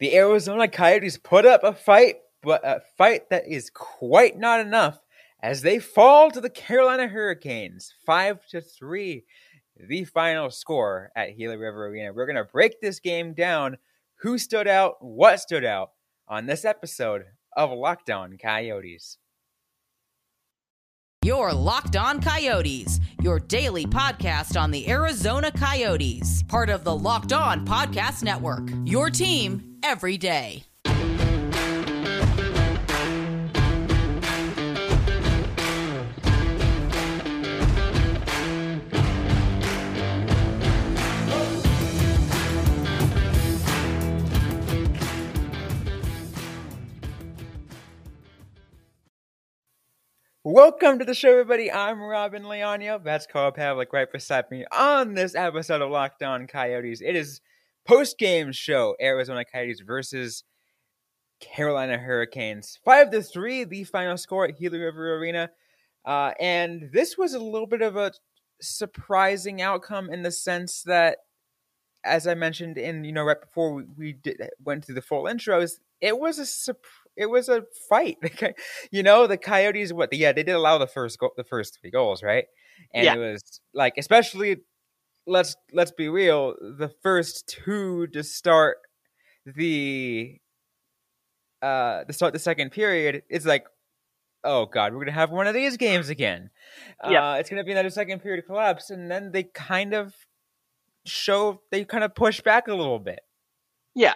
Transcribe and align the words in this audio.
the 0.00 0.16
Arizona 0.16 0.68
Coyotes 0.68 1.18
put 1.18 1.46
up 1.46 1.62
a 1.64 1.72
fight, 1.72 2.16
but 2.42 2.60
a 2.64 2.82
fight 2.96 3.30
that 3.30 3.48
is 3.48 3.70
quite 3.70 4.38
not 4.38 4.60
enough 4.60 4.98
as 5.42 5.62
they 5.62 5.78
fall 5.78 6.30
to 6.30 6.40
the 6.40 6.50
Carolina 6.50 7.06
Hurricanes, 7.06 7.92
five 8.06 8.46
to 8.46 8.60
three, 8.60 9.24
the 9.76 10.04
final 10.04 10.50
score 10.50 11.10
at 11.14 11.36
Gila 11.36 11.58
River 11.58 11.86
Arena. 11.88 12.12
We're 12.12 12.26
gonna 12.26 12.44
break 12.44 12.80
this 12.80 12.98
game 13.00 13.34
down. 13.34 13.76
Who 14.20 14.38
stood 14.38 14.66
out? 14.66 14.94
What 15.00 15.40
stood 15.40 15.64
out 15.64 15.90
on 16.28 16.46
this 16.46 16.64
episode 16.64 17.24
of 17.56 17.70
Locked 17.70 18.10
On 18.10 18.38
Coyotes? 18.38 19.18
Your 21.24 21.52
Locked 21.54 21.96
On 21.96 22.20
Coyotes, 22.20 23.00
your 23.22 23.38
daily 23.38 23.86
podcast 23.86 24.60
on 24.60 24.70
the 24.70 24.88
Arizona 24.90 25.50
Coyotes, 25.50 26.42
part 26.44 26.68
of 26.68 26.84
the 26.84 26.94
Locked 26.94 27.32
On 27.32 27.66
Podcast 27.66 28.22
Network. 28.22 28.68
Your 28.84 29.08
team 29.08 29.73
every 29.84 30.16
day. 30.16 30.64
Welcome 50.42 50.98
to 51.00 51.04
the 51.04 51.14
show, 51.14 51.30
everybody. 51.30 51.70
I'm 51.70 52.00
Robin 52.00 52.44
Leonio. 52.44 53.02
That's 53.04 53.26
Carl 53.26 53.52
Pavlik 53.52 53.92
right 53.92 54.10
beside 54.10 54.50
me 54.50 54.64
on 54.72 55.12
this 55.12 55.34
episode 55.34 55.82
of 55.82 55.90
Locked 55.90 56.22
On 56.22 56.46
Coyotes. 56.46 57.02
It 57.02 57.16
is 57.16 57.42
post-game 57.86 58.52
show 58.52 58.96
Arizona 59.00 59.44
Coyotes 59.44 59.80
versus 59.80 60.44
Carolina 61.40 61.98
Hurricanes. 61.98 62.78
Five 62.84 63.10
to 63.10 63.22
three, 63.22 63.64
the 63.64 63.84
final 63.84 64.16
score 64.16 64.46
at 64.46 64.58
Gila 64.58 64.78
River 64.78 65.16
Arena. 65.16 65.50
Uh, 66.04 66.32
and 66.40 66.90
this 66.92 67.16
was 67.16 67.34
a 67.34 67.38
little 67.38 67.66
bit 67.66 67.82
of 67.82 67.96
a 67.96 68.12
surprising 68.60 69.60
outcome 69.60 70.10
in 70.10 70.22
the 70.22 70.30
sense 70.30 70.82
that, 70.82 71.18
as 72.04 72.26
I 72.26 72.34
mentioned 72.34 72.76
in 72.76 73.04
you 73.04 73.12
know 73.12 73.24
right 73.24 73.40
before 73.40 73.74
we, 73.74 73.84
we 73.96 74.12
did, 74.12 74.40
went 74.62 74.84
through 74.84 74.96
the 74.96 75.02
full 75.02 75.24
intros, 75.24 75.80
it 76.00 76.18
was 76.18 76.38
a 76.38 76.46
surprise 76.46 76.90
it 77.16 77.26
was 77.26 77.48
a 77.48 77.64
fight. 77.88 78.18
you 78.90 79.02
know, 79.02 79.26
the 79.26 79.36
Coyotes. 79.36 79.92
What? 79.92 80.12
Yeah, 80.12 80.32
they 80.32 80.42
did 80.42 80.54
allow 80.54 80.78
the 80.78 80.86
first 80.86 81.18
go- 81.18 81.30
the 81.36 81.44
first 81.44 81.78
three 81.80 81.90
goals, 81.90 82.22
right? 82.22 82.46
And 82.92 83.04
yeah. 83.04 83.14
it 83.14 83.18
was 83.18 83.60
like, 83.72 83.94
especially 83.96 84.58
let's 85.26 85.56
let's 85.72 85.92
be 85.92 86.08
real, 86.08 86.54
the 86.60 86.90
first 87.02 87.46
two 87.46 88.06
to 88.08 88.22
start 88.22 88.78
the 89.46 90.38
uh 91.62 92.04
to 92.04 92.12
start 92.12 92.32
the 92.32 92.38
second 92.38 92.70
period. 92.70 93.22
It's 93.28 93.46
like, 93.46 93.64
oh 94.42 94.66
god, 94.66 94.92
we're 94.92 95.00
gonna 95.00 95.12
have 95.12 95.30
one 95.30 95.46
of 95.46 95.54
these 95.54 95.76
games 95.76 96.08
again. 96.08 96.50
Yeah, 97.08 97.32
uh, 97.32 97.34
it's 97.36 97.50
gonna 97.50 97.64
be 97.64 97.72
another 97.72 97.90
second 97.90 98.20
period 98.20 98.44
collapse, 98.46 98.90
and 98.90 99.10
then 99.10 99.32
they 99.32 99.44
kind 99.44 99.94
of 99.94 100.14
show 101.06 101.60
they 101.70 101.84
kind 101.84 102.04
of 102.04 102.14
push 102.14 102.40
back 102.40 102.68
a 102.68 102.74
little 102.74 102.98
bit. 102.98 103.20
Yeah, 103.94 104.14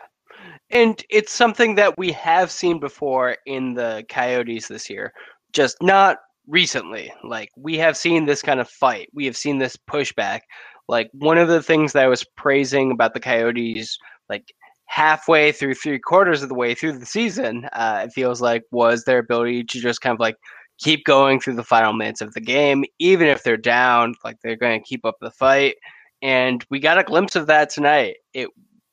and 0.71 1.03
it's 1.11 1.33
something 1.33 1.77
that 1.77 1.97
we 1.99 2.13
have 2.13 2.51
seen 2.51 2.81
before 2.81 3.37
in 3.47 3.75
the 3.75 4.05
Coyotes 4.09 4.69
this 4.69 4.91
year, 4.91 5.13
just 5.53 5.77
not 5.83 6.19
recently. 6.47 7.13
Like 7.23 7.51
we 7.57 7.79
have 7.79 7.97
seen 7.97 8.27
this 8.27 8.43
kind 8.43 8.61
of 8.61 8.69
fight. 8.69 9.09
We 9.15 9.27
have 9.27 9.37
seen 9.37 9.59
this 9.59 9.77
pushback. 9.77 10.41
Like 10.89 11.11
one 11.13 11.39
of 11.39 11.49
the 11.49 11.63
things 11.63 11.93
that 11.93 12.05
I 12.05 12.09
was 12.09 12.25
praising 12.37 12.91
about 12.91 13.15
the 13.15 13.21
Coyotes, 13.21 13.99
like 14.29 14.53
halfway 14.87 15.53
through 15.53 15.75
three 15.75 15.99
quarters 15.99 16.43
of 16.43 16.49
the 16.49 16.55
way 16.55 16.75
through 16.75 16.99
the 16.99 17.07
season, 17.07 17.69
uh, 17.75 18.03
it 18.07 18.13
feels 18.13 18.41
like 18.41 18.65
was 18.71 19.05
their 19.05 19.19
ability 19.19 19.65
to 19.65 19.81
just 19.81 20.01
kind 20.01 20.15
of 20.15 20.21
like 20.21 20.37
keep 20.79 21.05
going 21.05 21.41
through 21.41 21.55
the 21.55 21.63
final 21.63 21.93
minutes 21.93 22.21
of 22.21 22.33
the 22.35 22.41
game, 22.41 22.85
even 22.99 23.29
if 23.29 23.43
they're 23.43 23.57
down, 23.57 24.15
like 24.25 24.37
they're 24.43 24.57
going 24.57 24.81
to 24.81 24.89
keep 24.89 25.05
up 25.05 25.17
the 25.21 25.31
fight. 25.31 25.77
And 26.23 26.65
we 26.71 26.81
got 26.81 26.99
a 26.99 27.05
glimpse 27.05 27.37
of 27.37 27.47
that 27.49 27.71
tonight. 27.71 28.17
It 28.33 28.49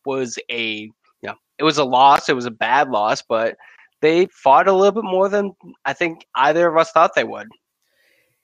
was 0.05 0.37
a 0.51 0.89
yeah, 1.21 1.33
it 1.57 1.63
was 1.63 1.77
a 1.77 1.85
loss. 1.85 2.29
It 2.29 2.35
was 2.35 2.45
a 2.45 2.51
bad 2.51 2.89
loss, 2.89 3.21
but 3.21 3.55
they 4.01 4.27
fought 4.27 4.67
a 4.67 4.73
little 4.73 5.01
bit 5.01 5.09
more 5.09 5.29
than 5.29 5.53
I 5.85 5.93
think 5.93 6.25
either 6.35 6.67
of 6.67 6.77
us 6.77 6.91
thought 6.91 7.15
they 7.15 7.23
would. 7.23 7.47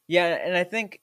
Yeah, 0.08 0.40
and 0.44 0.56
I 0.56 0.64
think 0.64 1.00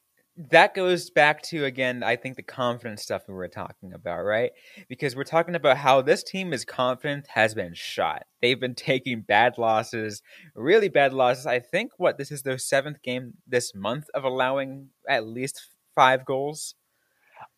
that 0.51 0.75
goes 0.75 1.11
back 1.11 1.43
to 1.43 1.65
again, 1.65 2.03
I 2.03 2.17
think 2.17 2.37
the 2.37 2.43
confidence 2.43 3.03
stuff 3.03 3.23
we 3.29 3.35
were 3.35 3.49
talking 3.49 3.93
about, 3.93 4.23
right? 4.25 4.53
Because 4.89 5.17
we're 5.17 5.25
talking 5.25 5.55
about 5.55 5.77
how 5.77 6.01
this 6.01 6.23
team 6.23 6.53
is 6.53 6.65
confident 6.65 7.27
has 7.29 7.55
been 7.55 7.75
shot. 7.75 8.25
They've 8.41 8.59
been 8.59 8.75
taking 8.77 9.23
bad 9.23 9.59
losses, 9.59 10.23
really 10.55 10.89
bad 10.89 11.13
losses. 11.13 11.47
I 11.47 11.61
think 11.61 11.93
what 11.97 12.19
this 12.19 12.31
is 12.31 12.43
their 12.43 12.59
seventh 12.59 13.03
game 13.03 13.35
this 13.47 13.75
month 13.75 14.07
of 14.15 14.25
allowing 14.25 14.89
at 15.09 15.27
least 15.27 15.61
five 15.95 16.25
goals. 16.25 16.75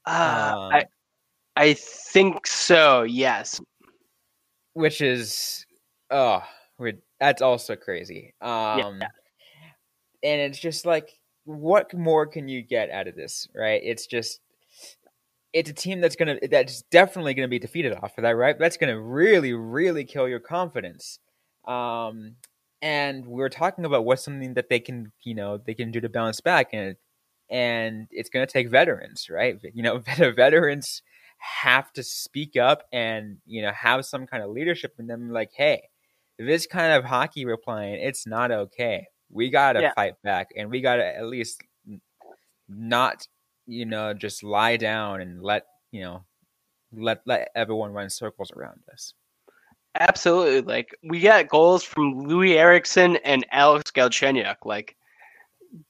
Uh, 0.06 0.54
um, 0.56 0.72
I 0.72 0.84
I 1.56 1.74
think 1.74 2.46
so. 2.46 3.02
Yes 3.02 3.60
which 4.74 5.00
is 5.00 5.64
oh, 6.10 6.42
that's 7.19 7.42
also 7.42 7.76
crazy. 7.76 8.34
Um, 8.40 9.00
yeah. 9.00 9.08
and 10.22 10.40
it's 10.40 10.58
just 10.58 10.86
like, 10.86 11.10
what 11.56 11.93
more 11.94 12.27
can 12.27 12.49
you 12.49 12.62
get 12.62 12.91
out 12.91 13.09
of 13.09 13.16
this, 13.16 13.49
right? 13.55 13.81
It's 13.84 14.06
just, 14.06 14.41
it's 15.53 15.71
a 15.71 15.75
team 15.75 16.00
that's 16.00 16.16
gonna, 16.16 16.38
that's 16.50 16.83
definitely 16.83 17.34
gonna 17.34 17.49
be 17.49 17.59
defeated 17.59 17.94
off 17.94 18.16
of 18.19 18.22
that, 18.22 18.37
right? 18.37 18.59
That's 18.59 18.77
gonna 18.77 19.00
really, 19.00 19.53
really 19.53 20.05
kill 20.05 20.28
your 20.28 20.41
confidence. 20.41 21.19
Um, 21.66 22.37
and 22.83 23.27
we 23.27 23.43
are 23.43 23.49
talking 23.49 23.84
about 23.84 24.05
what's 24.05 24.25
something 24.25 24.55
that 24.55 24.69
they 24.69 24.81
can, 24.81 25.12
you 25.22 25.34
know, 25.34 25.59
they 25.59 25.75
can 25.75 25.91
do 25.91 26.00
to 26.00 26.09
bounce 26.09 26.41
back, 26.41 26.71
and 26.72 26.97
and 27.50 28.06
it's 28.11 28.31
gonna 28.31 28.47
take 28.47 28.71
veterans, 28.71 29.28
right? 29.31 29.59
You 29.75 29.82
know, 29.82 29.99
veterans 30.32 31.03
have 31.41 31.93
to 31.94 32.03
speak 32.03 32.56
up 32.56 32.84
and 32.93 33.38
you 33.47 33.62
know 33.62 33.72
have 33.72 34.05
some 34.05 34.27
kind 34.27 34.43
of 34.43 34.50
leadership 34.50 34.94
in 34.99 35.06
them 35.06 35.31
like 35.31 35.50
hey 35.55 35.82
this 36.38 36.67
kind 36.67 36.93
of 36.93 37.05
hockey 37.05 37.47
we're 37.47 37.56
playing 37.56 37.94
it's 37.94 38.27
not 38.27 38.50
okay 38.50 39.06
we 39.30 39.50
gotta 39.50 39.80
yeah. 39.80 39.92
fight 39.94 40.14
back 40.22 40.48
and 40.56 40.70
we 40.70 40.80
gotta 40.80 41.04
at 41.04 41.26
least 41.26 41.62
not 42.68 43.26
you 43.66 43.84
know 43.84 44.12
just 44.12 44.42
lie 44.42 44.76
down 44.76 45.20
and 45.20 45.42
let 45.42 45.66
you 45.92 46.02
know 46.02 46.24
let 46.92 47.20
let 47.26 47.50
everyone 47.54 47.92
run 47.92 48.10
circles 48.10 48.50
around 48.52 48.80
us 48.92 49.14
absolutely 49.98 50.60
like 50.60 50.94
we 51.02 51.20
got 51.20 51.48
goals 51.48 51.82
from 51.82 52.26
Loui 52.26 52.54
Eriksson 52.54 53.16
and 53.19 53.44
alex 53.52 53.90
galchenyuk 53.90 54.56
like 54.64 54.96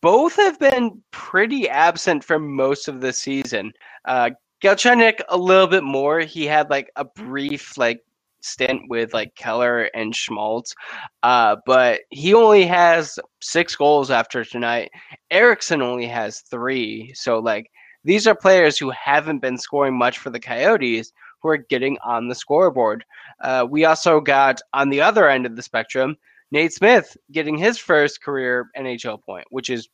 both 0.00 0.36
have 0.36 0.58
been 0.58 1.02
pretty 1.10 1.68
absent 1.68 2.24
for 2.24 2.38
most 2.38 2.88
of 2.88 3.00
the 3.00 3.12
season. 3.12 3.72
Uh, 4.04 4.30
Galchenyuk 4.62 5.20
a 5.28 5.36
little 5.36 5.66
bit 5.66 5.84
more. 5.84 6.20
He 6.20 6.44
had 6.44 6.70
like 6.70 6.90
a 6.96 7.04
brief 7.04 7.78
like 7.78 8.04
stint 8.40 8.82
with 8.88 9.12
like 9.12 9.34
Keller 9.34 9.84
and 9.94 10.14
Schmaltz, 10.14 10.74
uh, 11.22 11.56
but 11.66 12.00
he 12.10 12.34
only 12.34 12.66
has 12.66 13.18
six 13.40 13.76
goals 13.76 14.10
after 14.10 14.44
tonight. 14.44 14.90
Eriksson 15.30 15.82
only 15.82 16.06
has 16.06 16.40
three. 16.40 17.12
So 17.14 17.38
like 17.38 17.70
these 18.04 18.26
are 18.26 18.34
players 18.34 18.78
who 18.78 18.90
haven't 18.90 19.40
been 19.40 19.58
scoring 19.58 19.96
much 19.96 20.18
for 20.18 20.30
the 20.30 20.40
Coyotes 20.40 21.12
who 21.42 21.48
are 21.48 21.56
getting 21.56 21.96
on 22.04 22.28
the 22.28 22.34
scoreboard. 22.34 23.04
Uh, 23.42 23.66
we 23.68 23.84
also 23.84 24.20
got 24.20 24.60
on 24.74 24.90
the 24.90 25.00
other 25.00 25.28
end 25.28 25.46
of 25.46 25.56
the 25.56 25.62
spectrum 25.62 26.16
Nate 26.50 26.72
Smith 26.72 27.16
getting 27.30 27.56
his 27.56 27.78
first 27.78 28.22
career 28.22 28.70
NHL 28.76 29.22
point, 29.22 29.46
which 29.50 29.70
is 29.70 29.88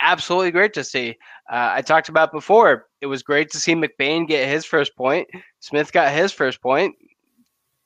absolutely 0.00 0.50
great 0.50 0.74
to 0.74 0.84
see. 0.84 1.10
Uh, 1.50 1.70
I 1.74 1.82
talked 1.82 2.08
about 2.08 2.32
before. 2.32 2.86
It 3.00 3.06
was 3.06 3.22
great 3.22 3.50
to 3.50 3.58
see 3.58 3.74
McBain 3.74 4.26
get 4.28 4.48
his 4.48 4.64
first 4.64 4.94
point. 4.96 5.28
Smith 5.60 5.92
got 5.92 6.12
his 6.12 6.32
first 6.32 6.60
point. 6.60 6.94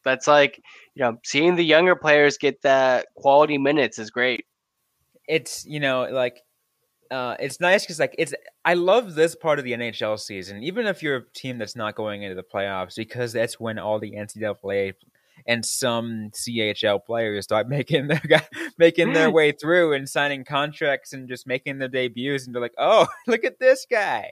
That's 0.06 0.26
like 0.26 0.62
you 0.94 1.02
know, 1.02 1.18
seeing 1.24 1.56
the 1.56 1.64
younger 1.64 1.96
players 1.96 2.38
get 2.38 2.62
that 2.62 3.08
quality 3.16 3.58
minutes 3.58 3.98
is 3.98 4.10
great. 4.10 4.46
It's 5.28 5.66
you 5.66 5.80
know 5.80 6.08
like 6.10 6.40
uh, 7.10 7.36
it's 7.40 7.60
nice 7.60 7.82
because 7.82 7.98
like 7.98 8.14
it's 8.16 8.32
I 8.64 8.74
love 8.74 9.14
this 9.14 9.34
part 9.34 9.58
of 9.58 9.64
the 9.64 9.72
NHL 9.72 10.18
season, 10.18 10.62
even 10.62 10.86
if 10.86 11.02
you're 11.02 11.16
a 11.16 11.32
team 11.34 11.58
that's 11.58 11.76
not 11.76 11.96
going 11.96 12.22
into 12.22 12.36
the 12.36 12.44
playoffs, 12.44 12.96
because 12.96 13.32
that's 13.32 13.58
when 13.60 13.78
all 13.78 13.98
the 13.98 14.12
NCAA 14.12 14.94
and 15.46 15.64
some 15.64 16.30
CHL 16.32 17.04
players 17.04 17.44
start 17.44 17.68
making 17.68 18.06
their 18.06 18.22
making 18.78 19.12
their 19.12 19.30
way 19.30 19.52
through 19.60 19.92
and 19.92 20.08
signing 20.08 20.44
contracts 20.44 21.12
and 21.12 21.28
just 21.28 21.46
making 21.46 21.78
their 21.78 21.88
debuts, 21.88 22.46
and 22.46 22.54
they're 22.54 22.62
like, 22.62 22.74
"Oh, 22.78 23.08
look 23.26 23.44
at 23.44 23.58
this 23.58 23.86
guy! 23.90 24.30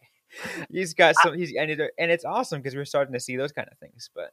He's 0.71 0.94
got 0.94 1.17
some. 1.17 1.37
He's 1.37 1.53
and, 1.59 1.71
it, 1.71 1.81
and 1.99 2.11
it's 2.11 2.25
awesome 2.25 2.61
because 2.61 2.76
we're 2.76 2.85
starting 2.85 3.15
to 3.15 3.21
see 3.21 3.37
those 3.37 3.53
kind 3.53 3.69
of 3.71 3.79
things." 3.79 4.09
But 4.15 4.31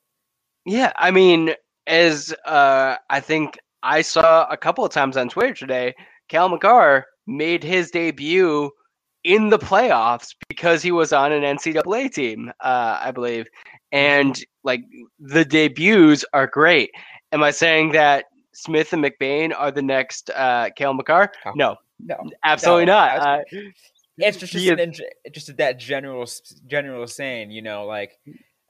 yeah, 0.65 0.93
I 0.97 1.11
mean, 1.11 1.53
as 1.87 2.33
uh, 2.45 2.95
I 3.09 3.19
think 3.19 3.57
I 3.83 4.01
saw 4.01 4.45
a 4.49 4.57
couple 4.57 4.85
of 4.85 4.91
times 4.91 5.17
on 5.17 5.29
Twitter 5.29 5.53
today, 5.53 5.95
Cale 6.29 6.49
Makar 6.49 7.05
made 7.27 7.63
his 7.63 7.91
debut 7.91 8.71
in 9.23 9.49
the 9.49 9.59
playoffs 9.59 10.35
because 10.49 10.81
he 10.81 10.91
was 10.91 11.13
on 11.13 11.31
an 11.31 11.43
NCAA 11.43 12.11
team, 12.11 12.51
uh, 12.61 12.99
I 13.01 13.11
believe. 13.11 13.47
And 13.91 14.39
like 14.63 14.81
the 15.19 15.43
debuts 15.43 16.23
are 16.33 16.47
great. 16.47 16.91
Am 17.31 17.43
I 17.43 17.51
saying 17.51 17.91
that 17.91 18.25
Smith 18.53 18.93
and 18.93 19.03
McBain 19.03 19.53
are 19.55 19.71
the 19.71 19.81
next 19.81 20.29
uh, 20.29 20.69
Cale 20.75 20.93
Makar? 20.93 21.31
Oh. 21.45 21.51
No, 21.55 21.75
No, 21.99 22.15
absolutely 22.43 22.85
No, 22.85 22.93
not. 22.93 23.19
Uh, 23.19 23.39
it's 24.17 24.37
just 24.37 24.53
just, 24.53 24.63
he 24.63 24.69
an, 24.69 24.93
just 25.31 25.55
that 25.57 25.79
general 25.79 26.27
general 26.67 27.07
saying, 27.07 27.51
you 27.51 27.61
know, 27.61 27.85
like 27.85 28.17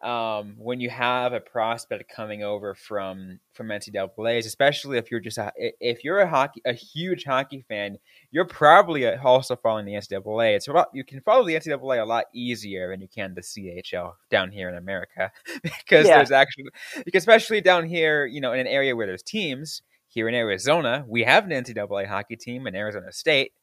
um, 0.03 0.55
when 0.57 0.79
you 0.79 0.89
have 0.89 1.33
a 1.33 1.39
prospect 1.39 2.09
coming 2.09 2.43
over 2.43 2.73
from 2.73 3.39
from 3.53 3.67
NCAA's, 3.69 4.45
especially 4.47 4.97
if 4.97 5.11
you're 5.11 5.19
just 5.19 5.37
a, 5.37 5.51
if 5.55 6.03
you're 6.03 6.19
a 6.19 6.27
hockey 6.27 6.61
a 6.65 6.73
huge 6.73 7.23
hockey 7.25 7.63
fan, 7.69 7.97
you're 8.31 8.45
probably 8.45 9.07
also 9.15 9.55
following 9.55 9.85
the 9.85 9.93
NCAA. 9.93 10.55
It's 10.55 10.67
a 10.67 10.71
lot, 10.73 10.89
you 10.93 11.03
can 11.03 11.21
follow 11.21 11.45
the 11.45 11.55
NCAA 11.55 12.01
a 12.01 12.05
lot 12.05 12.25
easier 12.33 12.89
than 12.89 13.01
you 13.01 13.07
can 13.07 13.35
the 13.35 13.41
CHL 13.43 14.13
down 14.31 14.51
here 14.51 14.69
in 14.69 14.75
America 14.75 15.31
because 15.63 16.07
Yeah. 16.07 16.15
there's 16.15 16.31
actually 16.31 16.65
because 17.05 17.21
especially 17.21 17.61
down 17.61 17.85
here, 17.85 18.25
you 18.25 18.41
know, 18.41 18.53
in 18.53 18.59
an 18.59 18.67
area 18.67 18.95
where 18.95 19.07
there's 19.07 19.23
teams. 19.23 19.81
Here 20.13 20.27
in 20.27 20.35
Arizona, 20.35 21.05
we 21.07 21.23
have 21.23 21.45
an 21.49 21.51
NCAA 21.51 22.05
hockey 22.05 22.35
team 22.35 22.67
in 22.67 22.75
Arizona 22.75 23.13
State. 23.13 23.53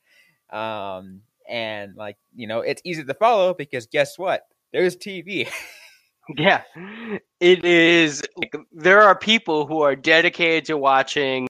Um, 0.51 1.23
and 1.49 1.95
like 1.97 2.17
you 2.35 2.47
know 2.47 2.61
it's 2.61 2.83
easy 2.85 3.05
to 3.05 3.15
follow 3.15 3.55
because 3.55 3.87
guess 3.87 4.19
what 4.19 4.43
there's 4.73 4.97
tv 4.97 5.49
Yeah, 6.37 6.63
it 7.41 7.65
is. 7.65 8.23
Like, 8.37 8.55
there 8.73 9.01
are 9.03 9.17
people 9.19 9.67
who 9.67 9.81
are 9.83 9.97
dedicated 9.97 10.67
to 10.67 10.77
watching 10.77 11.49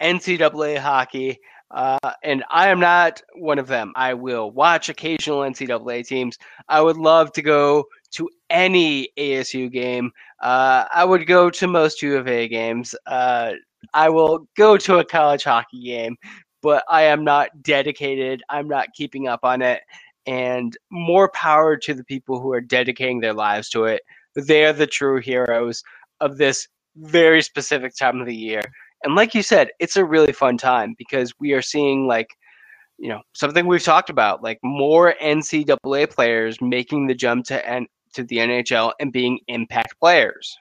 NCAA 0.00 0.76
hockey, 0.78 1.38
uh, 1.70 1.98
and 2.22 2.44
I 2.50 2.68
am 2.68 2.80
not 2.80 3.22
one 3.34 3.58
of 3.58 3.66
them. 3.66 3.92
I 3.96 4.14
will 4.14 4.50
watch 4.50 4.88
occasional 4.88 5.44
NCAA 5.44 6.02
teams. 6.02 6.38
I 6.68 6.80
would 6.80 6.96
love 6.96 7.32
to 7.32 7.42
go 7.42 7.84
to 8.12 8.30
any 8.48 9.10
ASU 9.18 9.68
game. 9.70 10.12
Uh, 10.40 10.84
I 10.94 11.04
would 11.04 11.26
go 11.26 11.50
to 11.50 11.66
most 11.66 12.00
U 12.02 12.16
of 12.16 12.26
A 12.28 12.48
games. 12.48 12.94
Uh, 13.06 13.52
I 13.92 14.08
will 14.08 14.48
go 14.56 14.76
to 14.78 14.98
a 14.98 15.04
college 15.04 15.44
hockey 15.44 15.82
game, 15.82 16.16
but 16.62 16.82
I 16.88 17.02
am 17.02 17.24
not 17.24 17.62
dedicated. 17.62 18.42
I'm 18.48 18.68
not 18.68 18.88
keeping 18.94 19.28
up 19.28 19.40
on 19.44 19.60
it 19.62 19.82
and 20.28 20.76
more 20.90 21.30
power 21.30 21.74
to 21.78 21.94
the 21.94 22.04
people 22.04 22.38
who 22.38 22.52
are 22.52 22.60
dedicating 22.60 23.20
their 23.20 23.32
lives 23.32 23.70
to 23.70 23.84
it. 23.84 24.02
They're 24.36 24.74
the 24.74 24.86
true 24.86 25.20
heroes 25.20 25.82
of 26.20 26.36
this 26.36 26.68
very 26.96 27.40
specific 27.40 27.96
time 27.96 28.20
of 28.20 28.26
the 28.26 28.36
year. 28.36 28.60
And 29.04 29.14
like 29.14 29.34
you 29.34 29.42
said, 29.42 29.70
it's 29.80 29.96
a 29.96 30.04
really 30.04 30.34
fun 30.34 30.58
time 30.58 30.94
because 30.98 31.32
we 31.40 31.54
are 31.54 31.62
seeing 31.62 32.06
like 32.06 32.28
you 32.98 33.08
know 33.08 33.22
something 33.32 33.66
we've 33.66 33.82
talked 33.82 34.10
about, 34.10 34.42
like 34.42 34.58
more 34.62 35.14
NCAA 35.22 36.10
players 36.10 36.60
making 36.60 37.06
the 37.06 37.14
jump 37.14 37.46
to 37.46 37.66
N- 37.66 37.86
to 38.12 38.24
the 38.24 38.36
NHL 38.36 38.92
and 39.00 39.12
being 39.12 39.38
impact 39.48 39.98
players. 39.98 40.56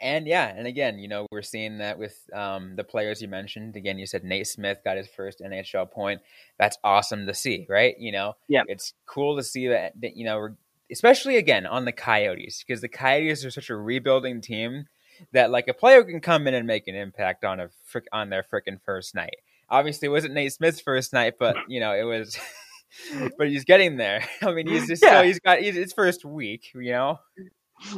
And 0.00 0.26
yeah 0.26 0.46
and 0.56 0.66
again 0.66 0.98
you 0.98 1.08
know 1.08 1.26
we're 1.32 1.42
seeing 1.42 1.78
that 1.78 1.98
with 1.98 2.16
um, 2.32 2.76
the 2.76 2.84
players 2.84 3.20
you 3.22 3.28
mentioned. 3.28 3.76
Again 3.76 3.98
you 3.98 4.06
said 4.06 4.24
nate 4.24 4.46
smith 4.46 4.78
got 4.84 4.96
his 4.96 5.08
first 5.08 5.40
nhl 5.40 5.90
point. 5.90 6.20
That's 6.58 6.78
awesome 6.84 7.26
to 7.26 7.34
see 7.34 7.66
right? 7.68 7.98
You 7.98 8.12
know 8.12 8.34
Yeah. 8.48 8.62
it's 8.68 8.94
cool 9.06 9.36
to 9.36 9.42
see 9.42 9.68
that, 9.68 9.92
that 10.00 10.16
you 10.16 10.24
know 10.24 10.38
we're, 10.38 10.54
especially 10.90 11.36
again 11.36 11.66
on 11.66 11.84
the 11.84 11.92
coyotes 11.92 12.62
because 12.66 12.80
the 12.80 12.88
coyotes 12.88 13.44
are 13.44 13.50
such 13.50 13.70
a 13.70 13.76
rebuilding 13.76 14.40
team 14.40 14.86
that 15.32 15.50
like 15.50 15.66
a 15.68 15.74
player 15.74 16.04
can 16.04 16.20
come 16.20 16.46
in 16.46 16.54
and 16.54 16.66
make 16.66 16.86
an 16.88 16.94
impact 16.94 17.44
on 17.44 17.58
a 17.60 17.68
frick, 17.84 18.04
on 18.12 18.30
their 18.30 18.44
freaking 18.44 18.80
first 18.84 19.14
night. 19.14 19.36
Obviously 19.68 20.06
it 20.06 20.10
wasn't 20.12 20.32
nate 20.34 20.52
smith's 20.52 20.80
first 20.80 21.12
night 21.12 21.34
but 21.38 21.56
you 21.68 21.80
know 21.80 21.92
it 21.92 22.04
was 22.04 22.38
but 23.36 23.48
he's 23.48 23.64
getting 23.64 23.96
there. 23.96 24.24
I 24.42 24.52
mean 24.52 24.66
he's 24.66 24.86
just 24.86 25.02
Yeah. 25.02 25.08
still 25.18 25.22
he's 25.24 25.40
got 25.40 25.58
he's, 25.58 25.74
his 25.74 25.92
first 25.92 26.24
week 26.24 26.70
you 26.74 26.92
know 26.92 27.18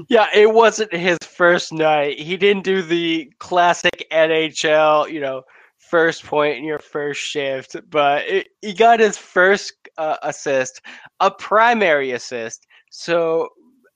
Yeah, 0.09 0.27
it 0.35 0.53
wasn't 0.53 0.93
his 0.95 1.19
first 1.25 1.73
night. 1.73 2.19
He 2.19 2.37
didn't 2.37 2.65
do 2.65 2.83
the 2.83 3.33
classic 3.39 4.07
NHL, 4.13 5.11
you 5.11 5.21
know, 5.21 5.43
first 5.79 6.25
point 6.25 6.59
in 6.59 6.65
your 6.65 6.79
first 6.79 7.21
shift, 7.21 7.77
but 7.91 8.27
it, 8.29 8.49
he 8.63 8.75
got 8.75 9.01
his 9.01 9.17
first 9.17 9.73
uh, 9.99 10.17
assist, 10.23 10.83
a 11.21 11.31
primary 11.31 12.13
assist. 12.13 12.67
So 12.91 13.49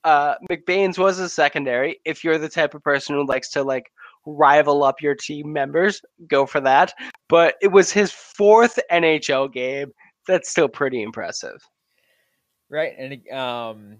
uh, 0.03 0.35
McBain's 0.49 0.97
was 0.97 1.19
a 1.19 1.29
secondary. 1.29 1.99
If 2.05 2.23
you're 2.23 2.37
the 2.37 2.49
type 2.49 2.73
of 2.73 2.83
person 2.83 3.15
who 3.15 3.25
likes 3.25 3.49
to 3.51 3.63
like 3.63 3.91
rival 4.25 4.83
up 4.83 5.01
your 5.01 5.15
team 5.15 5.53
members, 5.53 6.01
go 6.27 6.45
for 6.45 6.59
that. 6.61 6.93
But 7.29 7.55
it 7.61 7.69
was 7.71 7.91
his 7.91 8.11
fourth 8.11 8.79
NHL 8.91 9.51
game. 9.53 9.91
That's 10.27 10.49
still 10.49 10.67
pretty 10.69 11.01
impressive. 11.03 11.61
right 12.69 12.93
and 12.97 13.29
um 13.31 13.97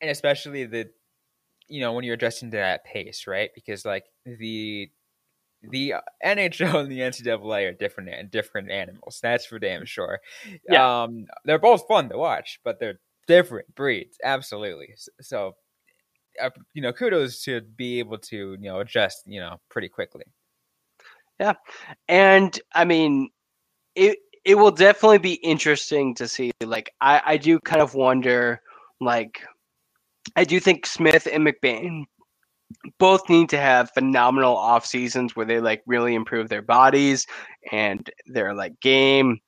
and 0.00 0.10
especially 0.10 0.64
the 0.64 0.88
you 1.68 1.80
know 1.80 1.92
when 1.92 2.04
you're 2.04 2.14
adjusting 2.14 2.50
to 2.50 2.56
that 2.56 2.84
pace 2.84 3.26
right 3.26 3.50
because 3.54 3.84
like 3.84 4.04
the 4.24 4.90
the 5.70 5.94
nhl 6.24 6.80
and 6.80 6.90
the 6.92 7.00
ncaa 7.00 7.68
are 7.68 7.72
different 7.72 8.08
and 8.10 8.30
different 8.30 8.70
animals 8.70 9.18
that's 9.22 9.46
for 9.46 9.58
damn 9.58 9.84
sure 9.84 10.20
Yeah. 10.68 11.02
um 11.02 11.26
they're 11.44 11.58
both 11.58 11.86
fun 11.88 12.08
to 12.08 12.18
watch 12.18 12.60
but 12.64 12.78
they're 12.78 13.00
different 13.26 13.72
breeds 13.74 14.16
absolutely 14.24 14.94
so 15.20 15.54
uh, 16.40 16.50
you 16.74 16.82
know 16.82 16.92
kudos 16.92 17.42
to 17.44 17.60
be 17.60 17.98
able 17.98 18.18
to 18.18 18.52
you 18.52 18.58
know 18.68 18.80
adjust 18.80 19.22
you 19.26 19.40
know 19.40 19.60
pretty 19.70 19.88
quickly 19.88 20.24
Yeah, 21.40 21.54
and 22.08 22.58
I 22.74 22.84
mean, 22.84 23.30
it 23.94 24.18
it 24.44 24.56
will 24.56 24.70
definitely 24.70 25.18
be 25.18 25.34
interesting 25.34 26.14
to 26.16 26.28
see. 26.28 26.52
Like, 26.64 26.94
I 27.00 27.22
I 27.26 27.36
do 27.36 27.60
kind 27.60 27.82
of 27.82 27.94
wonder, 27.94 28.62
like, 29.00 29.42
I 30.36 30.44
do 30.44 30.60
think 30.60 30.86
Smith 30.86 31.26
and 31.30 31.46
McBain 31.46 32.04
both 32.98 33.28
need 33.28 33.48
to 33.50 33.58
have 33.58 33.90
phenomenal 33.92 34.56
off 34.56 34.84
seasons 34.84 35.34
where 35.34 35.46
they 35.46 35.60
like 35.60 35.82
really 35.86 36.14
improve 36.14 36.48
their 36.48 36.62
bodies 36.62 37.26
and 37.72 38.08
their 38.26 38.54
like 38.54 38.78
game. 38.80 39.40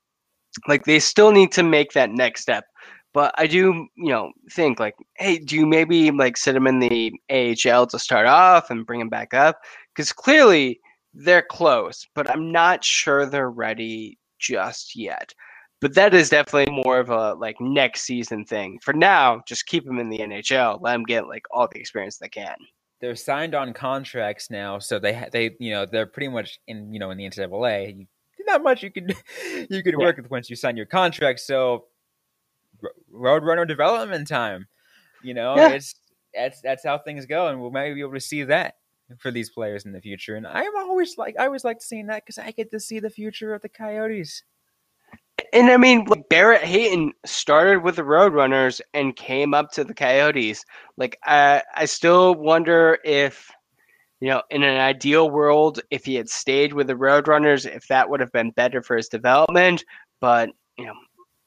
Like, 0.67 0.83
they 0.83 0.99
still 0.99 1.31
need 1.31 1.51
to 1.53 1.63
make 1.63 1.93
that 1.93 2.11
next 2.11 2.41
step. 2.41 2.65
But 3.13 3.33
I 3.37 3.47
do, 3.47 3.87
you 3.95 4.11
know, 4.11 4.31
think 4.51 4.79
like, 4.79 4.95
hey, 5.15 5.37
do 5.37 5.55
you 5.55 5.65
maybe 5.65 6.11
like 6.11 6.37
sit 6.37 6.53
them 6.53 6.67
in 6.67 6.79
the 6.79 7.13
AHL 7.29 7.87
to 7.87 7.99
start 7.99 8.25
off 8.25 8.69
and 8.69 8.85
bring 8.85 8.99
them 8.99 9.09
back 9.09 9.33
up? 9.33 9.59
Because 9.93 10.13
clearly 10.13 10.79
they're 11.13 11.41
close, 11.41 12.07
but 12.15 12.29
I'm 12.29 12.51
not 12.51 12.83
sure 12.83 13.25
they're 13.25 13.49
ready 13.49 14.17
just 14.39 14.95
yet. 14.95 15.33
But 15.81 15.95
that 15.95 16.13
is 16.13 16.29
definitely 16.29 16.73
more 16.73 16.99
of 16.99 17.09
a 17.09 17.33
like 17.35 17.57
next 17.61 18.03
season 18.03 18.45
thing. 18.45 18.79
For 18.83 18.93
now, 18.93 19.41
just 19.47 19.65
keep 19.67 19.85
them 19.85 19.99
in 19.99 20.09
the 20.09 20.19
NHL. 20.19 20.79
Let 20.81 20.93
them 20.93 21.03
get 21.03 21.27
like 21.27 21.43
all 21.51 21.67
the 21.71 21.79
experience 21.79 22.17
they 22.19 22.29
can. 22.29 22.55
they're 23.01 23.15
signed 23.15 23.55
on 23.55 23.73
contracts 23.73 24.49
now, 24.51 24.79
so 24.79 24.99
they 24.99 25.27
they 25.33 25.51
you 25.59 25.71
know 25.71 25.85
they're 25.87 26.07
pretty 26.07 26.29
much 26.29 26.59
in 26.67 26.93
you 26.93 26.99
know 26.99 27.11
in 27.11 27.17
the 27.19 27.29
NCAA. 27.29 27.97
You, 27.99 28.07
not 28.47 28.63
much 28.63 28.83
you 28.83 28.91
could 28.91 29.15
you 29.71 29.83
could 29.83 29.95
Yeah. 29.97 29.97
work 29.97 30.17
with 30.17 30.31
once 30.31 30.49
you 30.49 30.55
sign 30.55 30.77
your 30.77 30.87
contract. 30.87 31.39
So 31.41 31.85
roadrunner 33.13 33.67
development 33.67 34.27
time, 34.27 34.67
you 35.23 35.33
know, 35.33 35.55
Yeah. 35.57 35.69
it's 35.69 35.95
that's 36.33 36.61
that's 36.61 36.83
how 36.85 36.97
things 36.99 37.25
go, 37.25 37.47
and 37.47 37.61
we'll 37.61 37.71
maybe 37.71 37.95
be 37.95 38.01
able 38.01 38.13
to 38.13 38.19
see 38.21 38.43
that 38.43 38.75
for 39.19 39.31
these 39.31 39.49
players 39.49 39.85
in 39.85 39.91
the 39.93 40.01
future. 40.01 40.35
And 40.35 40.47
I'm 40.47 40.75
always 40.77 41.17
like 41.17 41.35
I 41.39 41.45
always 41.47 41.63
like 41.65 41.81
seeing 41.81 42.07
that 42.07 42.23
because 42.25 42.37
I 42.37 42.51
get 42.51 42.71
to 42.71 42.79
see 42.79 42.99
the 42.99 43.09
future 43.09 43.53
of 43.53 43.61
the 43.61 43.69
Coyotes. 43.69 44.43
And 45.53 45.69
I 45.69 45.77
mean, 45.77 46.05
like 46.05 46.29
Barrett 46.29 46.63
Hayton 46.63 47.11
started 47.25 47.83
with 47.83 47.97
the 47.97 48.03
Roadrunners 48.03 48.79
and 48.93 49.15
came 49.15 49.53
up 49.53 49.71
to 49.71 49.83
the 49.83 49.93
Coyotes. 49.93 50.63
Like, 50.97 51.17
I, 51.25 51.61
I 51.75 51.85
still 51.85 52.35
wonder 52.35 52.97
if, 53.03 53.51
you 54.21 54.29
know, 54.29 54.41
in 54.49 54.63
an 54.63 54.77
ideal 54.79 55.29
world, 55.29 55.81
if 55.89 56.05
he 56.05 56.15
had 56.15 56.29
stayed 56.29 56.73
with 56.73 56.87
the 56.87 56.93
Roadrunners, 56.93 57.65
if 57.65 57.85
that 57.87 58.09
would 58.09 58.21
have 58.21 58.31
been 58.31 58.51
better 58.51 58.81
for 58.81 58.95
his 58.95 59.09
development. 59.09 59.83
But, 60.21 60.51
you 60.77 60.85
know, 60.85 60.93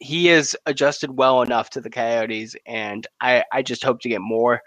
he 0.01 0.29
is 0.29 0.57
adjusted 0.67 1.17
well 1.17 1.41
enough 1.43 1.71
to 1.71 1.81
the 1.81 1.89
Coyotes, 1.91 2.57
and 2.67 3.07
I, 3.21 3.45
I 3.53 3.63
just 3.63 3.85
hope 3.85 4.01
to 4.01 4.09
get 4.09 4.21
more. 4.21 4.61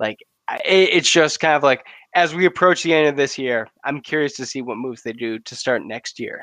Like, 0.00 0.18
it- 0.64 0.90
it's 0.94 1.10
just 1.10 1.38
kind 1.38 1.54
of 1.54 1.62
like 1.62 1.86
as 2.14 2.34
we 2.34 2.44
approach 2.46 2.82
the 2.82 2.94
end 2.94 3.06
of 3.06 3.16
this 3.16 3.38
year, 3.38 3.68
I'm 3.84 4.00
curious 4.00 4.34
to 4.36 4.46
see 4.46 4.62
what 4.62 4.78
moves 4.78 5.02
they 5.02 5.12
do 5.12 5.38
to 5.38 5.54
start 5.54 5.84
next 5.84 6.18
year. 6.18 6.42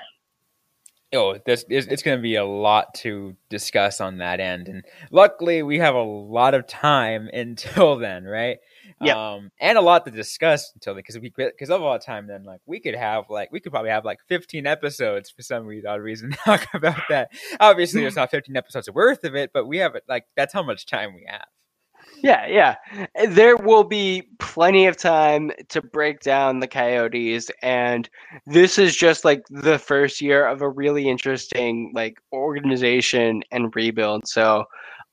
Oh, 1.14 1.38
this 1.46 1.64
is 1.70 1.88
it's 1.88 2.04
going 2.04 2.18
to 2.18 2.22
be 2.22 2.36
a 2.36 2.44
lot 2.44 2.94
to 2.96 3.36
discuss 3.50 4.02
on 4.02 4.18
that 4.18 4.42
end, 4.42 4.68
and 4.68 4.84
luckily 5.10 5.64
we 5.64 5.80
have 5.80 5.96
a 5.96 6.04
lot 6.04 6.54
of 6.54 6.68
time 6.68 7.30
until 7.34 7.98
then, 7.98 8.26
right? 8.26 8.58
Yep. 9.02 9.16
Um, 9.16 9.52
and 9.60 9.78
a 9.78 9.82
lot 9.82 10.06
to 10.06 10.12
discuss 10.12 10.72
until 10.74 10.94
then, 10.94 11.00
because 11.00 11.20
we 11.20 11.32
because 11.36 11.70
of 11.70 11.82
all 11.82 11.94
the 11.94 12.00
time, 12.00 12.28
then 12.28 12.44
like 12.44 12.60
we 12.66 12.82
could 12.82 12.96
have 12.96 13.30
like 13.30 13.52
we 13.52 13.60
could 13.62 13.72
probably 13.72 13.92
have 13.92 14.04
like 14.04 14.20
fifteen 14.28 14.68
episodes 14.68 15.30
for 15.30 15.42
some 15.44 15.66
reason, 15.66 15.90
odd 15.90 16.02
reason 16.02 16.32
to 16.32 16.38
talk 16.46 16.68
about 16.74 17.02
that. 17.10 17.32
Obviously, 17.60 18.02
there's 18.02 18.16
not 18.18 18.32
fifteen 18.32 18.58
episodes 18.58 18.90
worth 18.92 19.24
of 19.24 19.36
it, 19.36 19.52
but 19.54 19.66
we 19.66 19.78
have 19.78 19.96
it 19.96 20.04
like 20.10 20.26
that's 20.36 20.54
how 20.54 20.64
much 20.64 20.86
time 20.86 21.16
we 21.16 21.26
have. 21.28 21.46
Yeah, 22.24 22.48
yeah. 22.48 22.76
There 23.30 23.56
will 23.58 23.84
be 23.84 24.24
plenty 24.40 24.88
of 24.88 24.98
time 24.98 25.52
to 25.70 25.82
break 25.82 26.22
down 26.22 26.60
the 26.60 26.68
Coyotes 26.68 27.52
and 27.62 28.10
this 28.48 28.80
is 28.80 28.96
just 28.96 29.24
like 29.24 29.44
the 29.50 29.78
first 29.78 30.20
year 30.22 30.48
of 30.48 30.62
a 30.62 30.70
really 30.70 31.08
interesting 31.08 31.92
like 31.94 32.18
organization 32.34 33.44
and 33.52 33.76
rebuild. 33.76 34.28
So 34.28 34.66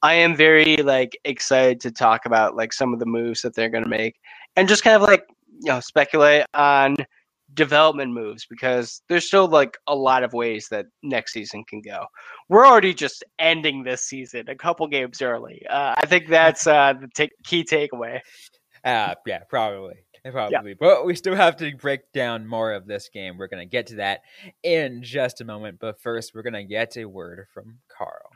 I 0.03 0.15
am 0.15 0.35
very 0.35 0.79
like 0.79 1.19
excited 1.25 1.81
to 1.81 1.91
talk 1.91 2.25
about 2.27 2.57
like 2.57 2.73
some 2.73 2.93
of 2.95 3.01
the 3.01 3.07
moves 3.07 3.43
that 3.43 3.55
they're 3.55 3.69
going 3.71 3.85
to 3.85 3.91
make 3.91 4.17
and 4.57 4.69
just 4.69 4.83
kind 4.83 4.97
of 4.97 5.03
like, 5.03 5.27
you 5.61 5.73
know, 5.73 5.81
speculate 5.81 6.47
on 6.55 6.97
development 7.55 8.13
moves 8.13 8.47
because 8.47 9.03
there's 9.09 9.27
still 9.27 9.49
like 9.49 9.77
a 9.87 9.95
lot 9.95 10.23
of 10.23 10.33
ways 10.33 10.69
that 10.71 10.87
next 11.03 11.33
season 11.33 11.65
can 11.65 11.81
go. 11.81 12.07
We're 12.49 12.67
already 12.67 12.95
just 12.95 13.25
ending 13.39 13.83
this 13.83 14.03
season 14.03 14.49
a 14.49 14.55
couple 14.55 14.87
games 14.89 15.23
early. 15.23 15.63
Uh, 15.69 15.95
I 15.97 16.07
think 16.07 16.29
that's 16.29 16.67
uh, 16.67 16.95
the 17.01 17.09
t- 17.15 17.33
key 17.45 17.65
takeaway. 17.65 18.21
Uh, 18.85 19.15
yeah, 19.27 19.41
probably. 19.49 19.95
Probably. 20.31 20.71
Yeah. 20.71 20.75
But 20.81 21.05
we 21.05 21.15
still 21.15 21.35
have 21.35 21.57
to 21.57 21.77
break 21.77 22.11
down 22.13 22.47
more 22.47 22.73
of 22.73 22.87
this 22.87 23.11
game. 23.11 23.37
We're 23.37 23.49
going 23.49 23.67
to 23.67 23.71
get 23.71 23.89
to 23.89 23.97
that 23.97 24.21
in 24.63 25.03
just 25.03 25.43
a 25.43 25.45
moment. 25.45 25.79
But 25.81 26.01
first, 26.01 26.35
we're 26.35 26.43
going 26.43 26.55
to 26.55 26.65
get 26.65 26.97
a 26.97 27.05
word 27.05 27.47
from 27.53 27.79
Carl. 27.95 28.31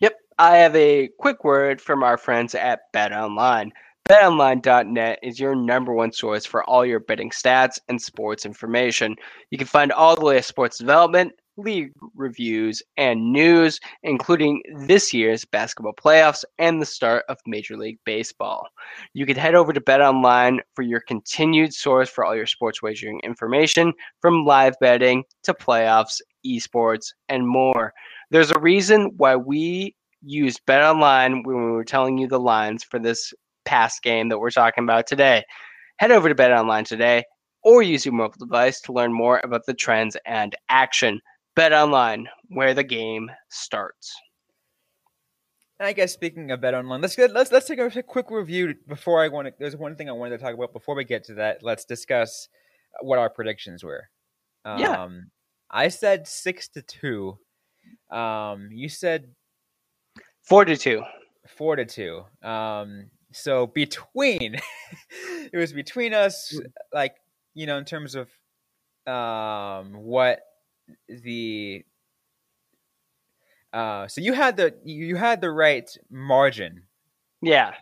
Yep. 0.00 0.14
I 0.38 0.56
have 0.56 0.74
a 0.74 1.08
quick 1.18 1.44
word 1.44 1.80
from 1.80 2.02
our 2.02 2.16
friends 2.16 2.56
at 2.56 2.80
Bet 2.92 3.12
Online. 3.12 3.70
BetOnline.net 4.10 5.20
is 5.22 5.38
your 5.38 5.54
number 5.54 5.92
one 5.92 6.10
source 6.10 6.44
for 6.44 6.64
all 6.64 6.84
your 6.84 6.98
betting 6.98 7.30
stats 7.30 7.78
and 7.88 8.02
sports 8.02 8.44
information. 8.44 9.14
You 9.52 9.58
can 9.58 9.68
find 9.68 9.92
all 9.92 10.16
the 10.16 10.24
latest 10.24 10.48
sports 10.48 10.78
development, 10.78 11.32
league 11.56 11.92
reviews, 12.16 12.82
and 12.96 13.32
news, 13.32 13.78
including 14.02 14.64
this 14.78 15.14
year's 15.14 15.44
basketball 15.44 15.92
playoffs 15.92 16.42
and 16.58 16.82
the 16.82 16.86
start 16.86 17.24
of 17.28 17.38
Major 17.46 17.76
League 17.76 18.00
Baseball. 18.04 18.66
You 19.14 19.26
can 19.26 19.36
head 19.36 19.54
over 19.54 19.72
to 19.72 19.80
BetOnline 19.80 20.58
for 20.74 20.82
your 20.82 21.02
continued 21.06 21.72
source 21.72 22.10
for 22.10 22.24
all 22.24 22.34
your 22.34 22.46
sports 22.46 22.82
wagering 22.82 23.20
information, 23.22 23.92
from 24.20 24.44
live 24.44 24.74
betting 24.80 25.22
to 25.44 25.54
playoffs, 25.54 26.20
esports, 26.44 27.12
and 27.28 27.46
more. 27.46 27.92
There's 28.32 28.50
a 28.50 28.58
reason 28.58 29.12
why 29.18 29.36
we 29.36 29.94
used 30.20 30.66
BetOnline 30.66 31.44
when 31.44 31.64
we 31.64 31.70
were 31.70 31.84
telling 31.84 32.18
you 32.18 32.26
the 32.26 32.40
lines 32.40 32.82
for 32.82 32.98
this 32.98 33.32
past 33.64 34.02
game 34.02 34.28
that 34.28 34.38
we're 34.38 34.50
talking 34.50 34.84
about 34.84 35.06
today. 35.06 35.44
Head 35.98 36.10
over 36.10 36.28
to 36.28 36.34
Bet 36.34 36.52
Online 36.52 36.84
today 36.84 37.24
or 37.62 37.82
use 37.82 38.04
your 38.04 38.14
mobile 38.14 38.38
device 38.38 38.80
to 38.82 38.92
learn 38.92 39.12
more 39.12 39.40
about 39.44 39.66
the 39.66 39.74
trends 39.74 40.16
and 40.26 40.56
action. 40.68 41.20
Bet 41.56 41.72
Online, 41.72 42.28
where 42.48 42.74
the 42.74 42.84
game 42.84 43.30
starts. 43.50 44.14
And 45.78 45.86
I 45.86 45.92
guess 45.92 46.12
speaking 46.12 46.50
of 46.50 46.60
Bet 46.60 46.74
Online, 46.74 47.00
let's 47.00 47.16
get 47.16 47.32
let's 47.32 47.50
let's 47.50 47.66
take 47.66 47.78
a 47.78 48.02
quick 48.02 48.30
review 48.30 48.74
before 48.86 49.22
I 49.22 49.28
want 49.28 49.48
to. 49.48 49.54
There's 49.58 49.76
one 49.76 49.96
thing 49.96 50.08
I 50.08 50.12
wanted 50.12 50.38
to 50.38 50.44
talk 50.44 50.54
about 50.54 50.72
before 50.72 50.94
we 50.94 51.04
get 51.04 51.24
to 51.24 51.34
that. 51.34 51.62
Let's 51.62 51.84
discuss 51.84 52.48
what 53.00 53.18
our 53.18 53.30
predictions 53.30 53.82
were. 53.82 54.08
Um, 54.64 54.78
yeah, 54.78 55.08
I 55.70 55.88
said 55.88 56.28
six 56.28 56.68
to 56.68 56.82
two. 56.82 57.38
Um, 58.10 58.68
you 58.70 58.88
said 58.88 59.28
four 60.42 60.64
to 60.66 60.76
two. 60.76 61.02
Four 61.48 61.76
to 61.76 61.86
two. 61.86 62.24
Um, 62.42 63.10
so 63.32 63.66
between 63.66 64.56
it 65.52 65.56
was 65.56 65.72
between 65.72 66.14
us 66.14 66.54
mm. 66.54 66.66
like 66.92 67.14
you 67.54 67.66
know 67.66 67.78
in 67.78 67.84
terms 67.84 68.14
of 68.14 68.28
um 69.06 69.94
what 69.94 70.40
the 71.08 71.84
uh 73.72 74.08
so 74.08 74.20
you 74.20 74.32
had 74.32 74.56
the 74.56 74.74
you 74.84 75.16
had 75.16 75.40
the 75.40 75.50
right 75.50 75.88
margin. 76.10 76.82
Yeah. 77.42 77.72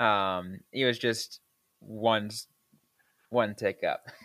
Um 0.00 0.60
it 0.72 0.84
was 0.84 0.98
just 0.98 1.40
one 1.80 2.30
one 3.30 3.54
take 3.54 3.84
up. 3.84 4.06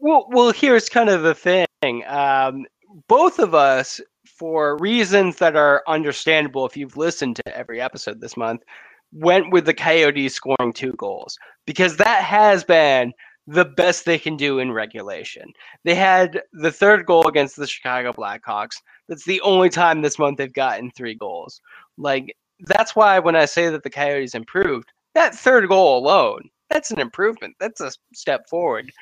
Well 0.00 0.28
well 0.30 0.52
here's 0.52 0.88
kind 0.88 1.08
of 1.08 1.22
the 1.22 1.34
thing 1.34 2.04
um 2.06 2.66
both 3.08 3.40
of 3.40 3.52
us 3.52 4.00
for 4.24 4.76
reasons 4.78 5.38
that 5.38 5.56
are 5.56 5.82
understandable 5.88 6.64
if 6.64 6.76
you've 6.76 6.96
listened 6.96 7.34
to 7.34 7.56
every 7.56 7.80
episode 7.80 8.20
this 8.20 8.36
month 8.36 8.62
went 9.12 9.52
with 9.52 9.64
the 9.64 9.74
Coyotes 9.74 10.34
scoring 10.34 10.72
two 10.72 10.92
goals 10.92 11.38
because 11.66 11.96
that 11.96 12.22
has 12.22 12.64
been 12.64 13.12
the 13.46 13.64
best 13.64 14.04
they 14.04 14.18
can 14.18 14.36
do 14.36 14.58
in 14.58 14.72
regulation. 14.72 15.50
They 15.84 15.94
had 15.94 16.42
the 16.52 16.70
third 16.70 17.06
goal 17.06 17.26
against 17.26 17.56
the 17.56 17.66
Chicago 17.66 18.12
Blackhawks. 18.12 18.76
That's 19.08 19.24
the 19.24 19.40
only 19.40 19.70
time 19.70 20.02
this 20.02 20.18
month 20.18 20.36
they've 20.36 20.52
gotten 20.52 20.90
three 20.90 21.14
goals. 21.14 21.62
Like 21.96 22.36
that's 22.60 22.94
why 22.94 23.18
when 23.18 23.36
I 23.36 23.46
say 23.46 23.70
that 23.70 23.82
the 23.82 23.90
Coyotes 23.90 24.34
improved, 24.34 24.92
that 25.14 25.34
third 25.34 25.68
goal 25.68 25.98
alone, 25.98 26.50
that's 26.68 26.90
an 26.90 27.00
improvement. 27.00 27.56
That's 27.58 27.80
a 27.80 27.90
step 28.14 28.48
forward. 28.48 28.92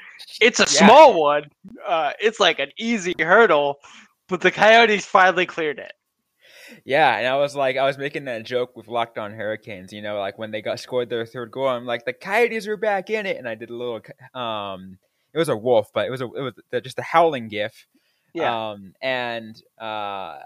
It's 0.40 0.60
a 0.60 0.62
yeah. 0.62 0.86
small 0.86 1.20
one. 1.20 1.44
Uh, 1.86 2.12
it's 2.20 2.38
like 2.38 2.60
an 2.60 2.70
easy 2.78 3.14
hurdle, 3.18 3.78
but 4.28 4.40
the 4.40 4.52
Coyotes 4.52 5.04
finally 5.04 5.46
cleared 5.46 5.80
it. 5.80 5.92
Yeah, 6.84 7.16
and 7.16 7.26
I 7.26 7.36
was 7.36 7.54
like, 7.54 7.76
I 7.76 7.84
was 7.84 7.98
making 7.98 8.24
that 8.26 8.44
joke 8.44 8.76
with 8.76 8.88
Locked 8.88 9.18
On 9.18 9.32
Hurricanes. 9.32 9.92
You 9.92 10.02
know, 10.02 10.18
like 10.18 10.38
when 10.38 10.50
they 10.50 10.62
got 10.62 10.80
scored 10.80 11.10
their 11.10 11.26
third 11.26 11.50
goal, 11.50 11.68
I'm 11.68 11.86
like, 11.86 12.04
the 12.04 12.12
Coyotes 12.12 12.66
are 12.66 12.76
back 12.76 13.10
in 13.10 13.26
it, 13.26 13.36
and 13.36 13.48
I 13.48 13.54
did 13.54 13.70
a 13.70 13.74
little. 13.74 14.00
Um, 14.34 14.98
it 15.32 15.38
was 15.38 15.48
a 15.48 15.56
wolf, 15.56 15.90
but 15.92 16.06
it 16.06 16.10
was 16.10 16.20
a 16.20 16.26
it 16.26 16.40
was 16.72 16.82
just 16.82 16.98
a 16.98 17.02
howling 17.02 17.48
gif. 17.48 17.86
Yeah. 18.32 18.70
Um, 18.70 18.94
and 19.00 19.60
uh, 19.78 20.38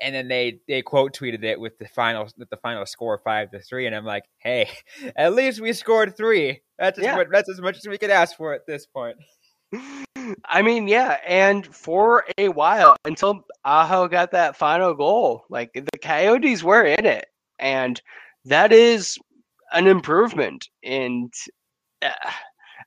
and 0.00 0.14
then 0.14 0.28
they 0.28 0.60
they 0.68 0.82
quote 0.82 1.16
tweeted 1.16 1.44
it 1.44 1.58
with 1.58 1.78
the 1.78 1.86
final 1.88 2.28
with 2.36 2.50
the 2.50 2.56
final 2.56 2.86
score 2.86 3.18
five 3.18 3.50
to 3.52 3.60
three, 3.60 3.86
and 3.86 3.94
I'm 3.94 4.04
like, 4.04 4.24
hey, 4.38 4.68
at 5.16 5.34
least 5.34 5.60
we 5.60 5.72
scored 5.72 6.16
three. 6.16 6.62
That's 6.78 6.98
as 6.98 7.04
yeah. 7.04 7.16
much, 7.16 7.28
that's 7.30 7.48
as 7.48 7.60
much 7.60 7.76
as 7.76 7.86
we 7.86 7.98
could 7.98 8.10
ask 8.10 8.36
for 8.36 8.52
at 8.52 8.66
this 8.66 8.86
point. 8.86 9.16
I 10.46 10.62
mean, 10.62 10.88
yeah, 10.88 11.18
and 11.26 11.66
for 11.74 12.24
a 12.38 12.48
while 12.48 12.96
until 13.04 13.44
Aho 13.64 14.08
got 14.08 14.30
that 14.32 14.56
final 14.56 14.94
goal, 14.94 15.44
like 15.50 15.72
the 15.74 15.98
Coyotes 16.00 16.62
were 16.62 16.84
in 16.84 17.04
it, 17.04 17.26
and 17.58 18.00
that 18.44 18.72
is 18.72 19.18
an 19.72 19.86
improvement. 19.86 20.68
And 20.82 21.32
uh, 22.02 22.10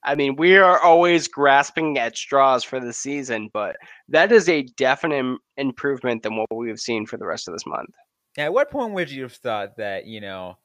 I 0.03 0.15
mean, 0.15 0.36
we 0.36 0.58
are 0.58 0.79
always 0.79 1.27
grasping 1.27 1.98
at 1.98 2.17
straws 2.17 2.63
for 2.63 2.79
the 2.79 2.94
season, 2.94 3.50
but 3.53 3.77
that 4.10 4.32
is 4.32 4.48
a 4.50 4.63
definite 4.63 5.39
improvement 5.58 6.24
than 6.24 6.38
what 6.38 6.56
we've 6.56 6.79
seen 6.79 7.06
for 7.06 7.17
the 7.17 7.25
rest 7.25 7.48
of 7.48 7.53
this 7.53 7.65
month. 7.65 7.89
At 8.38 8.53
what 8.53 8.72
point 8.72 8.94
would 8.94 9.12
you 9.12 9.24
have 9.24 9.34
thought 9.34 9.77
that 9.77 10.06
you 10.06 10.22
know, 10.22 10.58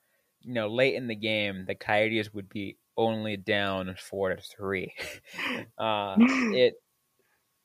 you 0.43 0.55
know, 0.55 0.69
late 0.69 0.95
in 0.95 1.07
the 1.07 1.17
game, 1.17 1.65
the 1.67 1.75
Coyotes 1.75 2.33
would 2.35 2.49
be 2.49 2.77
only 2.97 3.37
down 3.37 3.95
four 3.99 4.35
to 4.35 4.41
three. 4.41 4.93
Uh, 5.79 6.15
it 6.19 6.75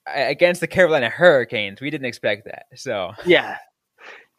against 0.08 0.62
the 0.62 0.68
Carolina 0.68 1.10
Hurricanes, 1.10 1.82
we 1.82 1.90
didn't 1.90 2.08
expect 2.08 2.46
that. 2.46 2.66
So 2.76 3.12
yeah, 3.26 3.58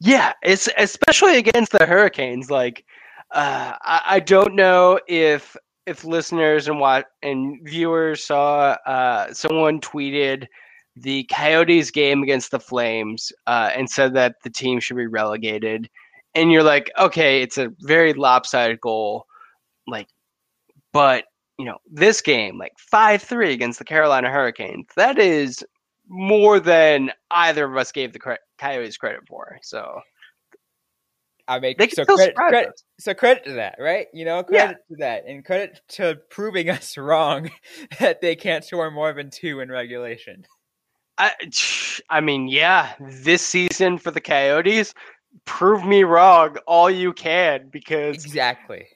yeah, 0.01 0.33
it's 0.43 0.69
especially 0.77 1.39
against 1.39 1.73
the 1.73 1.87
Hurricanes. 1.87 2.51
Like, 2.51 2.85
uh, 3.33 3.75
I, 3.83 4.03
I 4.07 4.21
don't 4.21 4.55
know 4.55 4.99
if 5.07 5.57
if 5.87 6.05
listeners 6.05 6.69
and 6.69 6.81
what 6.81 7.07
and 7.23 7.61
viewers 7.65 8.25
saw 8.25 8.77
uh, 8.87 9.33
someone 9.33 9.81
tweeted 9.81 10.47
the 10.97 11.25
Coyotes 11.25 11.91
game 11.91 12.23
against 12.23 12.51
the 12.51 12.61
Flames 12.61 13.33
uh, 13.47 13.71
and 13.75 13.89
said 13.89 14.15
that 14.15 14.37
the 14.43 14.51
team 14.51 14.81
should 14.81 14.97
be 14.97 15.07
relegated. 15.07 15.89
And 16.35 16.53
you're 16.53 16.63
like, 16.63 16.91
okay, 16.99 17.43
it's 17.43 17.59
a 17.59 17.73
very 17.81 18.13
lopsided 18.13 18.81
goal. 18.81 19.27
Like, 19.87 20.09
but 20.93 21.25
you 21.59 21.65
know, 21.65 21.79
this 21.91 22.21
game, 22.21 22.59
like 22.59 22.73
five 22.79 23.23
three 23.23 23.53
against 23.53 23.79
the 23.79 23.85
Carolina 23.85 24.31
Hurricanes, 24.31 24.87
that 24.97 25.19
is 25.19 25.65
more 26.09 26.61
than 26.61 27.11
either 27.31 27.65
of 27.65 27.77
us 27.77 27.93
gave 27.93 28.13
the 28.13 28.39
Coyotes 28.59 28.97
credit 28.97 29.21
for. 29.29 29.59
So 29.63 30.01
I 31.49 31.59
mean, 31.61 31.75
so 31.95 32.05
credit, 32.05 32.35
credit, 32.37 32.83
so 33.01 33.15
credit 33.15 33.45
to 33.47 33.53
that, 33.55 33.77
right? 33.79 34.07
You 34.13 34.27
know, 34.27 34.43
credit 34.43 34.77
yeah. 34.91 34.97
to 34.97 35.01
that, 35.01 35.25
and 35.27 35.43
credit 35.43 35.81
to 35.91 36.19
proving 36.29 36.69
us 36.71 36.97
wrong 36.99 37.51
that 37.99 38.21
they 38.21 38.37
can't 38.37 38.65
score 38.65 38.91
more 38.91 39.15
than 39.15 39.31
two 39.31 39.61
in 39.61 39.71
regulation. 39.71 40.45
I, 41.17 41.33
I 42.11 42.21
mean, 42.21 42.49
yeah, 42.49 42.93
this 43.01 43.43
season 43.43 43.99
for 43.99 44.11
the 44.11 44.21
Coyotes, 44.21 44.95
prove 45.47 45.85
me 45.85 46.05
wrong 46.05 46.59
all 46.67 46.91
you 46.91 47.13
can 47.13 47.71
because 47.71 48.15
exactly 48.15 48.87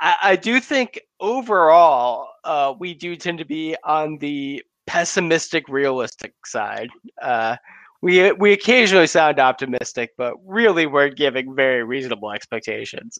I, 0.00 0.16
I 0.22 0.36
do 0.36 0.60
think 0.60 1.00
overall, 1.20 2.28
uh, 2.44 2.74
we 2.78 2.94
do 2.94 3.16
tend 3.16 3.38
to 3.38 3.44
be 3.44 3.76
on 3.84 4.18
the 4.18 4.62
pessimistic, 4.86 5.68
realistic 5.68 6.34
side. 6.44 6.90
Uh, 7.20 7.56
we 8.02 8.30
we 8.32 8.52
occasionally 8.52 9.06
sound 9.06 9.40
optimistic, 9.40 10.10
but 10.16 10.34
really 10.44 10.86
we're 10.86 11.08
giving 11.08 11.54
very 11.54 11.82
reasonable 11.82 12.30
expectations. 12.30 13.18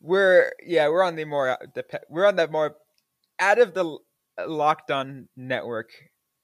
We're 0.00 0.52
yeah, 0.64 0.88
we're 0.88 1.02
on 1.02 1.14
the 1.14 1.24
more 1.24 1.50
uh, 1.50 1.56
the 1.74 1.84
we're 2.08 2.26
on 2.26 2.36
that 2.36 2.50
more 2.50 2.76
out 3.38 3.58
of 3.58 3.74
the 3.74 3.98
locked 4.46 4.90
on 4.90 5.28
network 5.36 5.90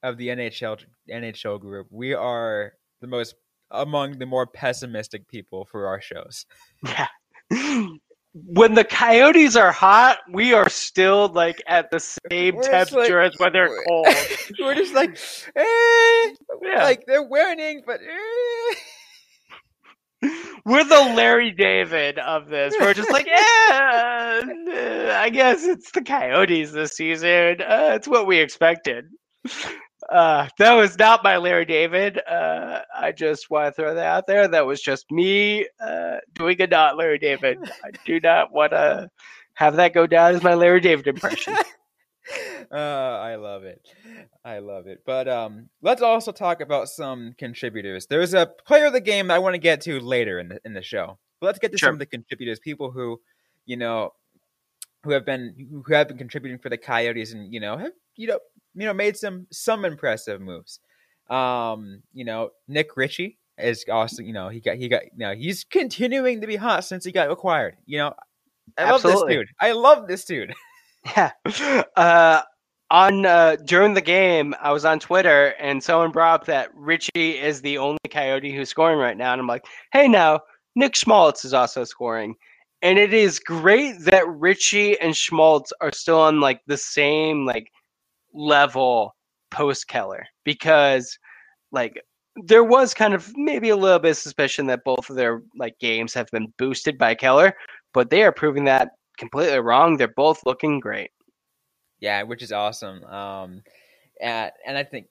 of 0.03 0.19
the 0.19 0.29
NHL 0.29 0.79
NHL 1.11 1.61
group. 1.61 1.89
We 1.91 2.15
are 2.15 2.75
the 3.01 3.07
most 3.07 3.35
among 3.71 4.19
the 4.19 4.27
more 4.27 4.47
pessimistic 4.47 5.27
people 5.29 5.65
for 5.65 5.87
our 5.87 6.01
shows. 6.01 6.47
Yeah. 6.85 7.87
When 8.35 8.75
the 8.75 8.85
coyotes 8.85 9.57
are 9.57 9.73
hot, 9.73 10.19
we 10.33 10.53
are 10.53 10.69
still 10.69 11.29
like 11.29 11.61
at 11.67 11.91
the 11.91 11.99
same 12.31 12.57
We're 12.57 12.63
temperature 12.63 13.23
like- 13.23 13.33
as 13.33 13.39
when 13.41 13.53
they're 13.53 13.77
cold. 13.89 14.07
We're 14.61 14.75
just 14.75 14.95
like, 14.95 15.19
eh, 15.57 16.35
Yeah. 16.63 16.83
like 16.85 17.05
they're 17.07 17.23
winning, 17.29 17.83
but 17.87 18.01
eh. 18.01 18.75
We're 20.67 20.85
the 20.85 21.15
Larry 21.17 21.51
David 21.51 22.19
of 22.19 22.49
this. 22.49 22.75
We're 22.79 22.93
just 22.93 23.11
like, 23.11 23.27
yeah, 23.27 24.43
I 25.19 25.31
guess 25.33 25.65
it's 25.65 25.91
the 25.93 26.03
Coyotes 26.03 26.73
this 26.73 26.93
season. 26.93 27.63
Uh, 27.63 27.93
it's 27.95 28.07
what 28.07 28.27
we 28.27 28.39
expected. 28.39 29.07
Uh, 30.11 30.49
that 30.59 30.75
was 30.75 30.99
not 30.99 31.23
my 31.23 31.37
Larry 31.37 31.65
David. 31.65 32.19
Uh, 32.27 32.81
I 32.99 33.13
just 33.13 33.49
want 33.49 33.67
to 33.75 33.81
throw 33.81 33.95
that 33.95 34.07
out 34.07 34.27
there. 34.27 34.49
That 34.49 34.67
was 34.67 34.81
just 34.83 35.11
me 35.11 35.69
uh, 35.81 36.17
doing 36.35 36.61
a 36.61 36.67
not 36.67 36.97
Larry 36.97 37.19
David. 37.19 37.59
I 37.85 37.91
do 38.05 38.19
not 38.19 38.53
want 38.53 38.73
to 38.73 39.09
have 39.55 39.77
that 39.77 39.95
go 39.95 40.07
down 40.09 40.35
as 40.35 40.43
my 40.43 40.55
Larry 40.55 40.81
David 40.81 41.07
impression. 41.07 41.55
uh, 42.73 42.75
I 42.75 43.37
love 43.37 43.63
it. 43.63 43.87
I 44.45 44.59
love 44.59 44.89
it. 44.89 45.03
But 45.07 45.29
um, 45.29 45.69
let's 45.81 46.03
also 46.03 46.33
talk 46.33 46.61
about 46.61 46.89
some 46.89 47.35
contributors. 47.39 48.07
There's 48.07 48.35
a 48.35 48.47
player 48.67 48.87
of 48.87 48.93
the 48.93 49.01
game 49.01 49.31
I 49.31 49.39
want 49.39 49.55
to 49.55 49.59
get 49.59 49.81
to 49.83 50.01
later 50.01 50.41
in 50.41 50.49
the 50.49 50.61
in 50.65 50.75
the 50.75 50.83
show. 50.83 51.19
But 51.41 51.47
let's 51.47 51.59
get 51.61 51.73
to 51.73 51.79
Sure. 51.79 51.89
some 51.89 51.95
of 51.95 52.01
the 52.01 52.07
contributors, 52.07 52.59
people 52.59 52.91
who, 52.91 53.21
you 53.65 53.77
know, 53.77 54.11
who 55.05 55.13
have 55.13 55.25
been 55.25 55.55
who 55.87 55.95
have 55.95 56.09
been 56.09 56.19
contributing 56.19 56.59
for 56.59 56.69
the 56.69 56.77
Coyotes, 56.77 57.33
and 57.33 57.53
you 57.53 57.61
know 57.61 57.77
have 57.79 57.93
you 58.17 58.27
know 58.27 58.39
you 58.75 58.87
know 58.87 58.95
made 58.95 59.17
some 59.17 59.47
some 59.51 59.85
impressive 59.85 60.41
moves. 60.41 60.81
Um, 61.29 62.03
you 62.13 62.25
know, 62.25 62.51
Nick 62.69 62.97
Ritchie 62.97 63.39
is 63.59 63.85
also 63.91 64.23
you 64.23 64.33
know 64.33 64.49
he 64.49 64.61
got 64.61 64.77
he 64.77 64.89
got 64.89 65.05
you 65.05 65.19
know 65.19 65.35
he's 65.35 65.65
continuing 65.65 66.41
to 66.41 66.47
be 66.47 66.57
hot 66.57 66.85
since 66.85 67.05
he 67.05 67.13
got 67.13 67.31
acquired. 67.31 67.77
You 67.87 67.99
know, 67.99 68.15
I 68.79 68.91
love 68.91 69.03
this 69.03 69.23
dude. 69.29 69.49
I 69.61 69.73
love 69.73 70.07
this 70.07 70.25
dude. 70.25 70.55
Yeah. 71.17 71.33
Uh, 71.97 72.43
on 72.91 73.25
uh, 73.25 73.57
during 73.65 73.95
the 73.95 74.03
game, 74.03 74.55
I 74.61 74.71
was 74.71 74.85
on 74.85 74.99
Twitter 74.99 75.55
and 75.59 75.83
someone 75.83 76.11
brought 76.11 76.41
up 76.43 76.47
that 76.47 76.69
Ritchie 76.75 77.39
is 77.39 77.63
the 77.63 77.79
only 77.79 77.99
Coyote 78.11 78.55
who's 78.55 78.69
scoring 78.69 78.99
right 78.99 79.17
now, 79.17 79.33
and 79.33 79.41
I'm 79.41 79.47
like, 79.47 79.65
hey, 79.93 80.09
now 80.09 80.41
Nick 80.77 80.95
Schmaltz 80.95 81.45
is 81.45 81.55
also 81.55 81.85
scoring, 81.85 82.35
and 82.83 82.99
it 82.99 83.15
is 83.15 83.39
great 83.39 84.01
that 84.01 84.29
Ritchie 84.29 85.01
and 85.01 85.17
Schmaltz 85.17 85.73
are 85.81 85.93
still 85.93 86.21
on 86.21 86.41
like 86.41 86.61
the 86.67 86.77
same 86.77 87.47
like 87.47 87.71
level 88.33 89.15
post 89.51 89.89
Keller 89.89 90.27
because 90.45 91.19
like 91.73 92.01
there 92.45 92.65
was 92.65 92.95
kind 92.95 93.15
of 93.15 93.31
maybe 93.37 93.71
a 93.71 93.77
little 93.77 93.99
bit 93.99 94.13
of 94.13 94.17
suspicion 94.17 94.67
that 94.67 94.85
both 94.85 95.11
of 95.11 95.17
their 95.17 95.43
like 95.59 95.79
games 95.79 96.15
have 96.15 96.29
been 96.31 96.53
boosted 96.59 96.97
by 96.97 97.15
Keller, 97.15 97.55
but 97.93 98.11
they 98.11 98.23
are 98.23 98.33
proving 98.33 98.65
that 98.65 98.91
completely 99.19 99.59
wrong. 99.59 99.97
They're 99.97 100.09
both 100.09 100.41
looking 100.47 100.81
great. 100.81 101.11
Yeah, 102.01 102.23
which 102.23 102.43
is 102.43 102.53
awesome. 102.53 103.05
Um, 103.05 103.63
and, 104.21 104.51
and 104.67 104.79
I 104.79 104.85
think 104.85 105.07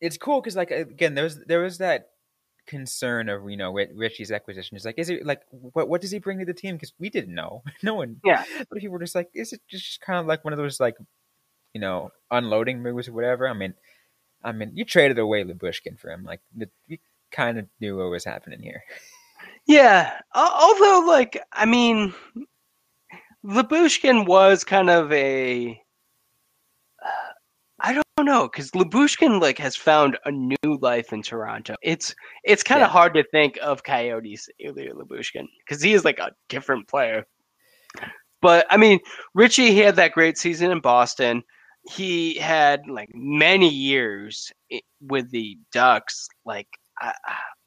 it's 0.00 0.16
cool 0.16 0.40
because, 0.40 0.56
like, 0.56 0.70
again, 0.70 1.14
there 1.14 1.24
was 1.24 1.38
there 1.46 1.62
was 1.62 1.78
that 1.78 2.08
concern 2.66 3.28
of 3.28 3.48
you 3.50 3.56
know 3.56 3.72
Ritchie's 3.72 4.32
acquisition. 4.32 4.76
Is 4.76 4.84
like, 4.84 4.98
is 4.98 5.10
it 5.10 5.26
like 5.26 5.42
what 5.50 5.88
what 5.88 6.00
does 6.00 6.10
he 6.10 6.18
bring 6.18 6.38
to 6.38 6.44
the 6.44 6.54
team? 6.54 6.76
Because 6.76 6.92
we 6.98 7.10
didn't 7.10 7.34
know. 7.34 7.62
No 7.82 7.94
one. 7.94 8.20
Yeah. 8.24 8.44
But 8.58 8.78
people 8.78 8.94
were 8.94 9.00
just 9.00 9.14
like, 9.14 9.28
is 9.34 9.52
it 9.52 9.60
just 9.68 10.00
kind 10.00 10.18
of 10.18 10.26
like 10.26 10.44
one 10.44 10.52
of 10.52 10.58
those 10.58 10.80
like, 10.80 10.96
you 11.78 11.80
know, 11.80 12.10
unloading 12.32 12.82
moves 12.82 13.06
or 13.06 13.12
whatever? 13.12 13.46
I 13.48 13.52
mean, 13.52 13.72
I 14.42 14.50
mean, 14.50 14.72
you 14.74 14.84
traded 14.84 15.18
away 15.20 15.44
Lyubushkin 15.44 15.96
for 15.96 16.10
him. 16.10 16.24
Like, 16.24 16.40
you 16.88 16.98
kind 17.30 17.56
of 17.56 17.66
knew 17.80 17.96
what 17.98 18.10
was 18.10 18.24
happening 18.24 18.60
here. 18.60 18.82
Yeah. 19.66 20.18
Although, 20.34 21.04
like, 21.06 21.40
I 21.52 21.66
mean, 21.66 22.12
Lyubushkin 23.44 24.26
was 24.26 24.64
kind 24.64 24.90
of 24.90 25.12
a. 25.12 25.80
I 27.80 27.92
don't 27.94 28.26
know 28.26 28.48
because 28.48 28.72
Lyubushkin 28.72 29.40
like 29.40 29.56
has 29.58 29.76
found 29.76 30.18
a 30.24 30.32
new 30.32 30.56
life 30.80 31.12
in 31.12 31.22
Toronto. 31.22 31.76
It's 31.80 32.12
it's 32.42 32.64
kind 32.64 32.82
of 32.82 32.88
Yeah. 32.88 32.92
hard 32.92 33.14
to 33.14 33.22
think 33.30 33.56
of 33.62 33.84
Coyotes 33.84 34.48
Ilya 34.58 34.94
Lyubushkin 34.94 35.46
because 35.60 35.80
he 35.80 35.92
is 35.92 36.04
like 36.04 36.18
a 36.18 36.32
different 36.48 36.88
player. 36.88 37.24
But 38.42 38.66
I 38.68 38.76
mean, 38.78 38.98
Ritchie 39.34 39.70
he 39.70 39.78
had 39.78 39.94
that 39.94 40.10
great 40.10 40.36
season 40.38 40.72
in 40.72 40.80
Boston. 40.80 41.44
He 41.88 42.34
had 42.34 42.86
like 42.88 43.10
many 43.14 43.68
years 43.68 44.52
with 45.00 45.30
the 45.30 45.58
Ducks. 45.72 46.28
Like, 46.44 46.68
I, 47.00 47.12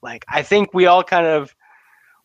like 0.02 0.26
I 0.30 0.44
think 0.44 0.74
we 0.74 0.86
all 0.86 1.04
kind 1.04 1.26
of 1.26 1.56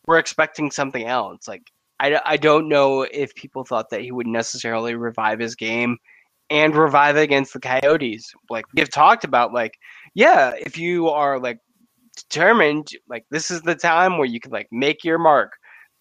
were 0.05 0.19
expecting 0.19 0.71
something 0.71 1.05
else. 1.05 1.47
Like, 1.47 1.63
I, 1.99 2.21
I 2.25 2.37
don't 2.37 2.69
know 2.69 3.01
if 3.01 3.33
people 3.35 3.63
thought 3.63 3.89
that 3.89 4.01
he 4.01 4.11
would 4.11 4.27
necessarily 4.27 4.95
revive 4.95 5.39
his 5.39 5.55
game 5.55 5.97
and 6.49 6.75
revive 6.75 7.17
it 7.17 7.23
against 7.23 7.53
the 7.53 7.59
Coyotes. 7.59 8.33
Like 8.49 8.65
we've 8.73 8.89
talked 8.89 9.23
about, 9.23 9.53
like, 9.53 9.73
yeah, 10.13 10.53
if 10.57 10.77
you 10.77 11.09
are 11.09 11.39
like 11.39 11.59
determined, 12.15 12.89
like 13.09 13.25
this 13.31 13.51
is 13.51 13.61
the 13.61 13.75
time 13.75 14.17
where 14.17 14.27
you 14.27 14.39
can 14.39 14.51
like 14.51 14.67
make 14.71 15.03
your 15.03 15.17
mark. 15.17 15.53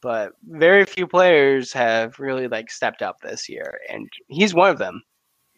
But 0.02 0.32
very 0.44 0.84
few 0.84 1.06
players 1.06 1.72
have 1.72 2.18
really 2.18 2.48
like 2.48 2.70
stepped 2.70 3.02
up 3.02 3.16
this 3.22 3.48
year, 3.48 3.80
and 3.88 4.06
he's 4.28 4.54
one 4.54 4.70
of 4.70 4.78
them. 4.78 5.02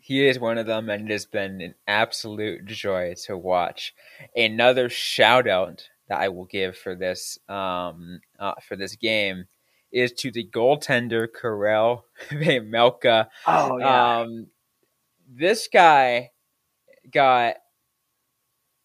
He 0.09 0.27
is 0.27 0.41
one 0.41 0.57
of 0.57 0.65
them, 0.65 0.89
and 0.89 1.11
it 1.11 1.13
has 1.13 1.27
been 1.27 1.61
an 1.61 1.75
absolute 1.87 2.65
joy 2.65 3.13
to 3.27 3.37
watch. 3.37 3.95
Another 4.35 4.89
shout 4.89 5.47
out 5.47 5.87
that 6.09 6.19
I 6.19 6.31
will 6.31 6.47
give 6.47 6.79
for 6.79 6.95
this 6.95 7.39
um, 7.47 8.21
uh, 8.39 8.55
for 8.67 8.75
this 8.75 8.97
game 8.97 9.49
is 9.93 10.13
to 10.13 10.31
the 10.31 10.49
goaltender 10.49 11.29
Karel 11.31 12.07
Melka. 12.31 13.27
Oh 13.47 13.79
Um, 13.83 14.47
this 15.31 15.69
guy 15.71 16.31
got 17.13 17.57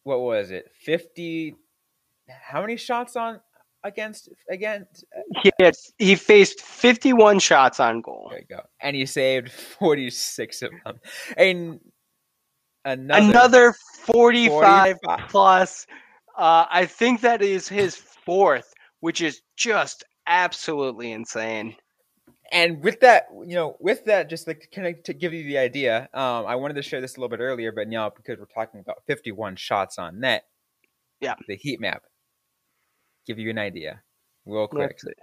what 0.04 0.20
was 0.20 0.52
it? 0.52 0.72
Fifty? 0.78 1.56
How 2.28 2.60
many 2.60 2.76
shots 2.76 3.16
on 3.16 3.40
against 3.84 4.30
against? 4.50 5.04
he 5.42 5.52
had, 5.60 5.76
he 5.98 6.16
faced 6.16 6.62
51 6.62 7.40
shots 7.40 7.80
on 7.80 8.02
goal. 8.02 8.28
There 8.32 8.40
you 8.40 8.46
go, 8.50 8.62
and 8.82 8.96
he 8.96 9.06
saved 9.06 9.52
forty 9.52 10.10
six 10.10 10.62
of 10.62 10.72
them. 10.86 11.00
And 11.38 11.80
another, 12.86 13.30
Another 13.30 13.74
45 14.06 14.98
45. 15.04 15.30
plus. 15.30 15.88
Uh, 16.38 16.66
I 16.72 16.86
think 16.86 17.22
that 17.22 17.42
is 17.42 17.68
his 17.68 17.96
fourth, 17.96 18.74
which 19.02 19.22
is 19.22 19.42
just 19.56 20.04
absolutely 20.28 21.12
insane. 21.12 21.76
and 22.52 22.84
with 22.84 23.00
that, 23.02 23.28
you 23.46 23.56
know, 23.56 23.76
with 23.80 24.06
that, 24.06 24.30
just 24.30 24.48
like 24.48 24.68
kind 24.74 24.88
of 24.88 25.04
to 25.04 25.14
give 25.14 25.34
you 25.34 25.44
the 25.44 25.58
idea, 25.58 26.10
um, 26.14 26.46
I 26.46 26.56
wanted 26.56 26.74
to 26.76 26.82
share 26.82 27.02
this 27.02 27.16
a 27.16 27.20
little 27.20 27.30
bit 27.36 27.42
earlier, 27.44 27.72
but 27.72 27.88
now 27.88 28.10
because 28.10 28.40
we're 28.40 28.46
talking 28.46 28.80
about 28.80 29.04
51 29.08 29.56
shots 29.58 29.98
on 30.00 30.20
net, 30.20 30.46
Yeah. 31.22 31.36
the 31.48 31.56
heat 31.56 31.80
map, 31.80 32.04
give 33.26 33.40
you 33.40 33.50
an 33.50 33.58
idea, 33.58 34.02
real 34.46 34.68
quick. 34.68 34.98
Let's. 35.04 35.20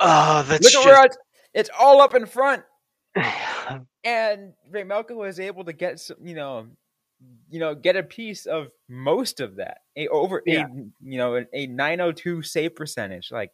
Oh, 0.00 0.42
that's 0.48 0.74
Look 0.74 0.74
at 0.82 0.86
where 0.86 1.04
just. 1.04 1.06
it's, 1.06 1.16
it's 1.54 1.70
all 1.78 2.00
up 2.02 2.14
in 2.14 2.26
front, 2.26 2.62
and 4.04 4.52
Vejmelka 4.72 5.14
was 5.14 5.38
able 5.40 5.64
to 5.64 5.72
get 5.72 6.00
some, 6.00 6.16
you 6.22 6.34
know, 6.34 6.66
you 7.48 7.60
know, 7.60 7.74
get 7.74 7.96
a 7.96 8.02
piece 8.02 8.46
of 8.46 8.68
most 8.88 9.40
of 9.40 9.56
that, 9.56 9.78
a 9.96 10.08
over 10.08 10.42
Yeah. 10.46 10.66
a 10.66 10.68
you 11.00 11.18
know 11.18 11.44
a 11.52 11.66
902 11.66 12.42
save 12.42 12.74
percentage, 12.74 13.30
like, 13.30 13.52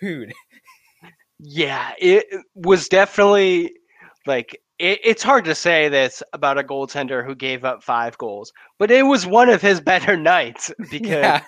dude. 0.00 0.32
Yeah, 1.38 1.92
it 1.98 2.26
was 2.54 2.88
definitely 2.88 3.72
like 4.26 4.60
it, 4.80 4.98
it's 5.04 5.22
hard 5.22 5.44
to 5.44 5.54
say 5.54 5.88
this 5.88 6.22
about 6.32 6.58
a 6.58 6.64
goaltender 6.64 7.24
who 7.24 7.34
gave 7.34 7.64
up 7.64 7.82
five 7.84 8.16
goals, 8.18 8.52
but 8.78 8.90
it 8.90 9.02
was 9.02 9.26
one 9.26 9.48
of 9.48 9.60
his 9.62 9.80
better 9.92 10.16
nights 10.16 10.72
because 10.90 11.10
Yeah. 11.10 11.42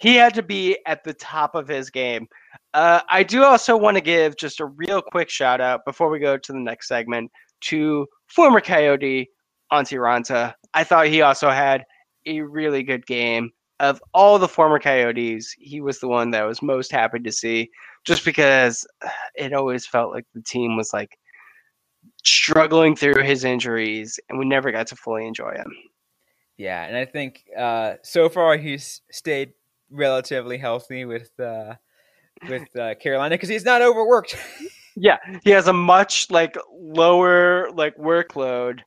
he 0.00 0.16
had 0.16 0.34
to 0.34 0.42
be 0.42 0.76
at 0.86 1.04
the 1.04 1.14
top 1.14 1.54
of 1.54 1.68
his 1.68 1.88
game. 1.90 2.26
Uh, 2.74 3.00
I 3.08 3.22
do 3.22 3.44
also 3.44 3.76
want 3.76 3.96
to 3.96 4.00
give 4.00 4.36
just 4.36 4.60
a 4.60 4.66
real 4.66 5.00
quick 5.00 5.30
shout 5.30 5.60
out 5.60 5.84
before 5.84 6.10
we 6.10 6.18
go 6.18 6.36
to 6.36 6.52
the 6.52 6.58
next 6.58 6.88
segment 6.88 7.30
to 7.62 8.06
former 8.26 8.60
Coyote 8.60 9.28
Antti 9.72 9.96
Raanta. 9.98 10.54
I 10.74 10.84
thought 10.84 11.06
he 11.06 11.22
also 11.22 11.50
had 11.50 11.84
a 12.26 12.40
really 12.42 12.82
good 12.82 13.06
game. 13.06 13.50
Of 13.80 14.00
all 14.14 14.38
the 14.38 14.48
former 14.48 14.78
Coyotes, 14.78 15.54
he 15.58 15.80
was 15.80 15.98
the 16.00 16.08
one 16.08 16.30
that 16.30 16.42
I 16.42 16.46
was 16.46 16.62
most 16.62 16.92
happy 16.92 17.18
to 17.20 17.32
see, 17.32 17.70
just 18.04 18.24
because 18.24 18.86
uh, 19.04 19.08
it 19.34 19.52
always 19.52 19.84
felt 19.86 20.12
like 20.12 20.26
the 20.34 20.42
team 20.42 20.76
was 20.76 20.92
like 20.92 21.18
struggling 22.24 22.96
through 22.96 23.22
his 23.22 23.44
injuries, 23.44 24.18
and 24.28 24.38
we 24.38 24.44
never 24.44 24.72
got 24.72 24.86
to 24.88 24.96
fully 24.96 25.26
enjoy 25.26 25.52
him. 25.52 25.72
Yeah, 26.56 26.84
and 26.84 26.96
I 26.96 27.04
think 27.04 27.44
uh, 27.56 27.94
so 28.02 28.28
far 28.28 28.56
he's 28.56 29.00
stayed 29.10 29.52
relatively 29.90 30.58
healthy 30.58 31.04
with 31.04 31.30
uh, 31.40 31.74
with 32.48 32.74
uh, 32.76 32.94
Carolina 32.96 33.34
because 33.34 33.48
he's 33.48 33.64
not 33.64 33.82
overworked. 33.82 34.36
Yeah, 34.96 35.16
he 35.42 35.50
has 35.50 35.66
a 35.66 35.72
much 35.72 36.30
like 36.30 36.56
lower 36.72 37.68
like 37.72 37.96
workload, 37.96 38.78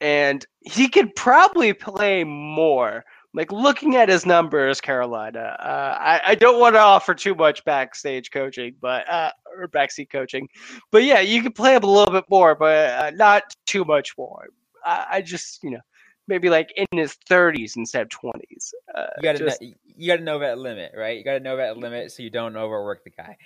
and 0.00 0.44
he 0.60 0.88
could 0.88 1.14
probably 1.14 1.72
play 1.72 2.24
more. 2.24 3.04
Like 3.34 3.50
looking 3.50 3.96
at 3.96 4.08
his 4.08 4.26
numbers, 4.26 4.80
Carolina. 4.80 5.56
Uh, 5.58 5.96
I, 5.98 6.20
I 6.28 6.34
don't 6.34 6.60
want 6.60 6.74
to 6.74 6.80
offer 6.80 7.14
too 7.14 7.34
much 7.34 7.64
backstage 7.64 8.30
coaching, 8.30 8.74
but 8.80 9.08
uh, 9.08 9.30
or 9.56 9.68
backseat 9.68 10.10
coaching, 10.10 10.48
but 10.90 11.04
yeah, 11.04 11.20
you 11.20 11.42
can 11.42 11.52
play 11.52 11.74
him 11.74 11.82
a 11.82 11.90
little 11.90 12.12
bit 12.12 12.24
more, 12.28 12.54
but 12.54 12.90
uh, 12.90 13.10
not 13.14 13.54
too 13.66 13.84
much 13.84 14.16
more. 14.18 14.48
I, 14.84 15.06
I, 15.10 15.22
just 15.22 15.62
you 15.62 15.70
know 15.70 15.80
maybe 16.28 16.50
like 16.50 16.72
in 16.76 16.86
his 16.98 17.16
30s 17.28 17.76
instead 17.76 18.02
of 18.02 18.08
20s. 18.08 18.72
Uh, 18.94 19.06
you 19.16 19.22
gotta 19.22 19.38
just, 19.38 19.60
know, 19.60 19.72
you 19.96 20.06
gotta 20.06 20.22
know 20.22 20.38
that 20.38 20.58
limit, 20.58 20.92
right? 20.96 21.16
You 21.16 21.24
gotta 21.24 21.40
know 21.40 21.56
that 21.56 21.78
limit 21.78 22.12
so 22.12 22.22
you 22.22 22.30
don't 22.30 22.56
overwork 22.56 23.04
the 23.04 23.10
guy. 23.10 23.36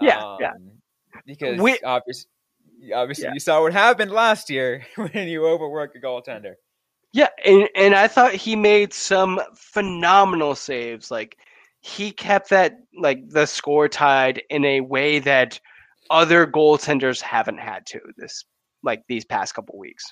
Yeah, 0.00 0.18
um, 0.18 0.36
yeah. 0.40 0.52
Because 1.26 1.60
we, 1.60 1.78
obviously, 1.80 2.30
obviously 2.94 3.24
yeah. 3.24 3.34
you 3.34 3.40
saw 3.40 3.62
what 3.62 3.72
happened 3.72 4.10
last 4.10 4.50
year 4.50 4.86
when 4.96 5.28
you 5.28 5.46
overwork 5.46 5.94
a 5.94 5.98
goaltender. 5.98 6.54
Yeah, 7.12 7.28
and 7.44 7.68
and 7.74 7.94
I 7.94 8.08
thought 8.08 8.34
he 8.34 8.54
made 8.56 8.92
some 8.92 9.40
phenomenal 9.54 10.54
saves. 10.54 11.10
Like 11.10 11.38
he 11.80 12.12
kept 12.12 12.50
that 12.50 12.80
like 12.98 13.28
the 13.30 13.46
score 13.46 13.88
tied 13.88 14.42
in 14.50 14.64
a 14.64 14.80
way 14.82 15.18
that 15.20 15.58
other 16.10 16.46
goaltenders 16.46 17.20
haven't 17.20 17.58
had 17.58 17.86
to 17.86 18.00
this 18.16 18.44
like 18.82 19.04
these 19.08 19.24
past 19.24 19.54
couple 19.54 19.78
weeks. 19.78 20.04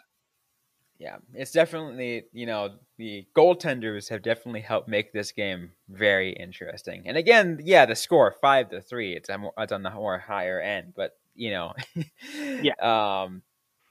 Yeah, 0.99 1.17
it's 1.35 1.53
definitely 1.53 2.25
you 2.33 2.47
know 2.47 2.77
the 2.97 3.27
goaltenders 3.37 4.09
have 4.09 4.23
definitely 4.23 4.63
helped 4.63 4.89
make 4.89 5.13
this 5.13 5.33
game 5.33 5.73
very 5.91 6.33
interesting. 6.33 7.03
And 7.07 7.19
again, 7.19 7.61
yeah, 7.63 7.85
the 7.85 7.95
score 7.95 8.35
five 8.41 8.71
to 8.71 8.81
three. 8.81 9.15
It's 9.15 9.29
it's 9.31 9.73
on 9.73 9.83
the 9.83 9.91
more 9.91 10.19
higher 10.19 10.61
end, 10.61 10.95
but 10.97 11.13
you 11.35 11.51
know, 11.51 11.75
yeah, 12.63 12.73
um, 12.81 13.43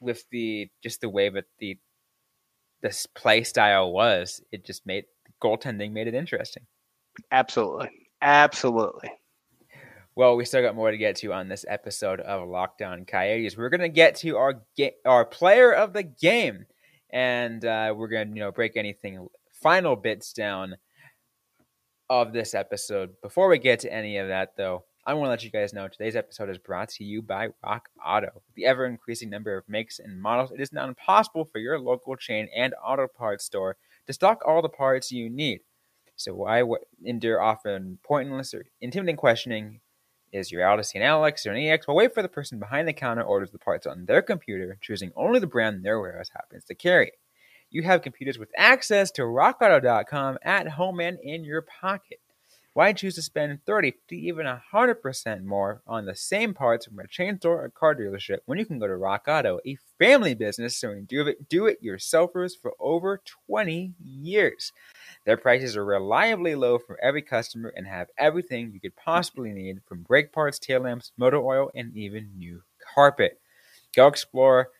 with 0.02 0.28
the 0.32 0.70
just 0.82 1.02
the 1.02 1.10
way 1.10 1.30
that 1.30 1.46
the 1.60 1.78
this 2.86 3.08
play 3.08 3.44
style 3.44 3.92
was, 3.92 4.42
it 4.52 4.64
just 4.64 4.86
made 4.86 5.06
goaltending 5.44 5.92
made 5.92 6.08
it 6.08 6.14
interesting. 6.14 6.64
Absolutely. 7.32 7.90
Absolutely. 8.22 9.12
Well, 10.16 10.36
we 10.36 10.46
still 10.46 10.62
got 10.62 10.76
more 10.76 10.92
to 10.92 10.98
get 10.98 11.16
to 11.18 11.34
on 11.34 11.50
this 11.50 11.66
episode 11.68 12.20
of 12.22 12.48
Locked 12.48 12.84
On 12.84 13.06
Coyotes. 13.06 13.58
We're 13.58 13.70
going 13.70 13.82
to 13.82 13.90
get 13.90 14.16
to 14.18 14.38
our 14.38 14.62
ga- 14.78 14.96
our 15.04 15.26
player 15.26 15.74
of 15.74 15.94
the 15.94 16.04
game, 16.04 16.68
and 17.10 17.66
uh, 17.66 17.94
we're 17.96 18.08
going 18.08 18.30
to 18.30 18.34
you 18.36 18.40
know 18.42 18.52
break 18.52 18.78
anything 18.78 19.28
final 19.64 19.96
bits 19.96 20.32
down 20.32 20.76
of 22.08 22.34
this 22.34 22.54
episode. 22.54 23.16
Before 23.24 23.50
we 23.50 23.58
get 23.58 23.80
to 23.80 23.92
any 23.92 24.18
of 24.18 24.28
that, 24.28 24.56
though, 24.56 24.86
I 25.08 25.14
want 25.14 25.28
to 25.28 25.30
let 25.30 25.44
you 25.44 25.52
guys 25.52 25.72
know 25.72 25.88
today's 25.88 26.16
episode 26.16 26.50
is 26.50 26.58
brought 26.58 26.90
to 26.90 27.04
you 27.04 27.22
by 27.22 27.50
Rock 27.64 27.90
Auto. 28.04 28.32
With 28.34 28.56
the 28.56 28.66
ever 28.66 28.88
increasing 28.88 29.30
number 29.30 29.56
of 29.56 29.70
makes 29.70 30.00
and 30.00 30.20
models, 30.20 30.52
it 30.52 30.60
is 30.60 30.74
now 30.74 30.88
impossible 30.88 31.46
for 31.46 31.60
your 31.60 31.78
local 31.78 32.16
chain 32.16 32.50
and 32.56 32.74
auto 32.84 33.08
parts 33.08 33.46
store 33.46 33.78
to 34.08 34.14
stock 34.14 34.42
all 34.44 34.64
the 34.64 34.70
parts 34.70 35.12
you 35.12 35.30
need. 35.30 35.60
So, 36.16 36.34
why 36.34 36.64
endure 37.04 37.40
often 37.40 38.00
pointless 38.04 38.52
or 38.56 38.66
intimidating 38.82 39.18
questioning? 39.18 39.82
Is 40.34 40.52
your 40.52 40.68
Odyssey 40.68 40.98
an 40.98 41.06
LX 41.06 41.46
or 41.46 41.52
an 41.52 41.58
EX? 41.58 41.88
Well, 41.88 41.98
wait 41.98 42.16
for 42.16 42.24
the 42.24 42.28
person 42.28 42.58
behind 42.58 42.88
the 42.88 42.94
counter 42.94 43.22
orders 43.22 43.52
the 43.52 43.60
parts 43.60 43.86
on 43.86 44.08
their 44.08 44.24
computer, 44.24 44.80
choosing 44.82 45.12
only 45.16 45.40
the 45.40 45.46
brand 45.46 45.86
their 45.86 46.00
warehouse 46.00 46.32
happens 46.34 46.66
to 46.66 46.74
carry. 46.74 47.12
You 47.70 47.84
have 47.84 48.02
computers 48.02 48.40
with 48.40 48.50
access 48.58 49.12
to 49.12 49.22
rockauto.com 49.22 50.40
at 50.42 50.70
home 50.70 51.00
and 51.00 51.20
in 51.22 51.44
your 51.44 51.62
pocket. 51.62 52.22
Why 52.76 52.92
choose 52.92 53.16
to 53.16 53.22
spend 53.22 53.64
30, 53.66 53.94
to 54.10 54.18
even 54.18 54.46
100% 54.46 55.44
more 55.46 55.82
on 55.88 56.04
the 56.04 56.14
same 56.14 56.54
parts 56.54 56.86
from 56.86 57.00
a 57.00 57.08
chain 57.08 57.38
store 57.38 57.64
or 57.64 57.70
car 57.70 57.96
dealership 57.96 58.40
when 58.48 58.60
you 58.60 58.66
can 58.66 58.80
go 58.80 58.88
to 58.88 58.98
Rock 58.98 59.30
Auto, 59.30 59.62
a 59.66 59.78
family 59.98 60.34
business 60.34 60.76
serving 60.76 61.06
do 61.06 61.26
it 61.68 61.82
yourselfers 61.82 62.52
for 62.62 62.74
over 62.78 63.22
20 63.48 63.94
years? 64.04 64.74
Their 65.26 65.38
prices 65.38 65.78
are 65.78 65.86
reliably 65.86 66.54
low 66.54 66.78
for 66.78 67.00
every 67.02 67.22
customer 67.22 67.72
and 67.74 67.88
have 67.88 68.10
everything 68.18 68.74
you 68.74 68.82
could 68.82 68.98
possibly 68.98 69.54
need 69.54 69.80
from 69.88 70.04
brake 70.04 70.34
parts, 70.34 70.60
tail 70.60 70.82
lamps, 70.82 71.14
motor 71.18 71.40
oil, 71.40 71.72
and 71.74 71.96
even 71.96 72.32
new 72.38 72.62
carpet. 72.94 73.40
Go 73.96 74.08
explore 74.08 74.72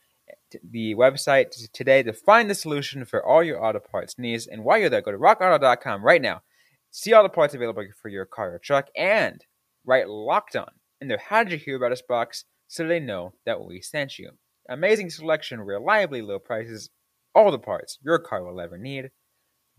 the 0.62 0.94
website 0.96 1.72
today 1.72 2.02
to 2.02 2.12
find 2.12 2.50
the 2.50 2.54
solution 2.54 3.06
for 3.06 3.24
all 3.24 3.42
your 3.42 3.64
auto 3.64 3.78
parts 3.78 4.18
needs. 4.18 4.46
And 4.46 4.64
while 4.64 4.76
you're 4.76 4.90
there, 4.90 5.00
go 5.00 5.12
to 5.12 5.18
rockauto.com 5.18 6.04
right 6.04 6.20
now 6.20 6.42
See 6.90 7.12
all 7.12 7.22
the 7.22 7.28
parts 7.28 7.54
available 7.54 7.84
for 8.00 8.08
your 8.08 8.24
car 8.24 8.54
or 8.54 8.58
truck 8.58 8.88
and 8.96 9.44
write 9.84 10.08
locked 10.08 10.56
on 10.56 10.70
in 11.00 11.08
their 11.08 11.18
How 11.18 11.44
Did 11.44 11.52
You 11.52 11.58
Hear 11.58 11.76
About 11.76 11.92
Us 11.92 12.02
box 12.06 12.44
so 12.68 12.86
they 12.86 13.00
know 13.00 13.34
that 13.44 13.64
we 13.64 13.80
sent 13.80 14.18
you. 14.18 14.30
Amazing 14.68 15.10
selection, 15.10 15.60
reliably 15.60 16.22
low 16.22 16.38
prices, 16.38 16.90
all 17.34 17.50
the 17.50 17.58
parts 17.58 17.98
your 18.02 18.18
car 18.18 18.42
will 18.44 18.60
ever 18.60 18.78
need. 18.78 19.10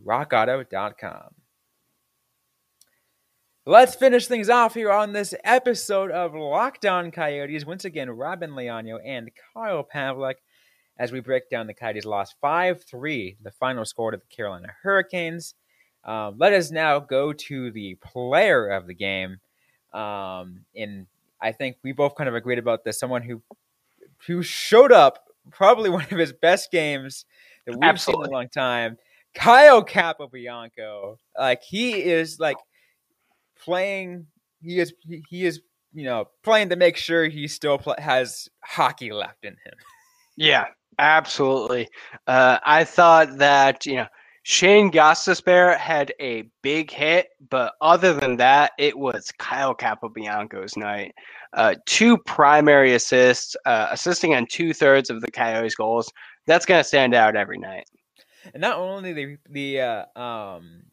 RockAuto.com. 0.06 1.36
Let's 3.66 3.96
finish 3.96 4.28
things 4.28 4.50
off 4.50 4.76
here 4.76 4.92
on 4.92 5.12
this 5.12 5.34
episode 5.44 6.10
of 6.12 6.34
Locked 6.34 6.86
On 6.86 7.12
Coyotes. 7.12 7.66
Once 7.66 7.84
again, 7.84 8.10
Robin 8.10 8.52
Leonio 8.52 8.98
and 9.04 9.30
Kyle 9.54 9.84
Pavlik 9.84 10.36
as 10.98 11.12
we 11.12 11.20
break 11.20 11.50
down 11.50 11.68
the 11.68 11.74
Coyotes' 11.74 12.06
lost 12.06 12.36
5 12.40 12.84
3, 12.84 13.38
the 13.42 13.52
final 13.52 13.84
score 13.84 14.12
to 14.12 14.18
the 14.18 14.36
Carolina 14.36 14.70
Hurricanes. 14.84 15.54
Um, 16.08 16.36
let 16.40 16.54
us 16.54 16.72
now 16.72 17.00
go 17.00 17.34
to 17.34 17.70
the 17.72 17.96
player 17.96 18.68
of 18.70 18.88
the 18.88 18.94
game. 18.94 19.38
Um, 19.94 20.62
and 20.76 21.06
I 21.42 21.52
think 21.52 21.78
we 21.84 21.92
both 21.92 22.16
kind 22.16 22.30
of 22.30 22.36
agreed 22.36 22.60
about 22.60 22.84
this. 22.86 23.00
Someone 23.00 23.22
who 23.22 23.42
who 24.26 24.42
showed 24.42 24.92
up 24.92 25.26
probably 25.52 25.90
one 25.92 26.06
of 26.10 26.18
his 26.18 26.34
best 26.34 26.72
games 26.72 27.26
that 27.66 27.74
we've 27.74 27.84
Absolutely. 27.84 28.26
seen 28.26 28.30
in 28.30 28.34
a 28.34 28.38
long 28.38 28.50
time. 28.50 28.98
Kyle 29.36 29.84
Capobianco, 29.84 31.18
like 31.38 31.62
he 31.62 32.04
is 32.04 32.40
like 32.40 32.58
playing. 33.60 34.28
He 34.62 34.80
is 34.80 34.94
he 35.30 35.46
is 35.46 35.62
you 35.94 36.06
know 36.06 36.30
playing 36.44 36.70
to 36.70 36.76
make 36.76 36.98
sure 36.98 37.26
he 37.26 37.48
still 37.48 37.78
play, 37.78 37.96
has 38.00 38.50
hockey 38.62 39.12
left 39.12 39.44
in 39.44 39.52
him. 39.52 39.74
Yeah, 40.38 40.66
absolutely. 40.98 41.90
Uh, 42.26 42.60
I 42.66 42.84
thought 42.86 43.38
that 43.38 43.86
you 43.86 43.98
know 43.98 44.08
Shane 44.50 44.90
Gostisbehere 44.90 45.78
had 45.78 46.14
a 46.22 46.44
big 46.62 46.90
hit, 46.90 47.32
but 47.50 47.74
other 47.82 48.14
than 48.14 48.38
that, 48.38 48.72
it 48.80 48.98
was 48.98 49.30
Kyle 49.38 49.76
Capobianco's 49.76 50.78
night. 50.78 51.14
Uh, 51.52 51.76
two 51.86 52.18
primary 52.20 52.94
assists, 52.94 53.58
uh, 53.66 53.90
assisting 53.92 54.36
on 54.36 54.46
two 54.50 54.74
thirds 54.74 55.10
of 55.10 55.20
the 55.20 55.30
Coyotes' 55.30 55.76
goals. 55.76 56.10
That's 56.46 56.66
going 56.66 56.80
to 56.80 56.88
stand 56.88 57.14
out 57.14 57.36
every 57.36 57.58
night. 57.58 57.90
And 58.54 58.62
not 58.62 58.78
only 58.78 59.12
the 59.12 59.38
the 59.50 59.82
uh, 59.82 60.18
um, 60.18 60.84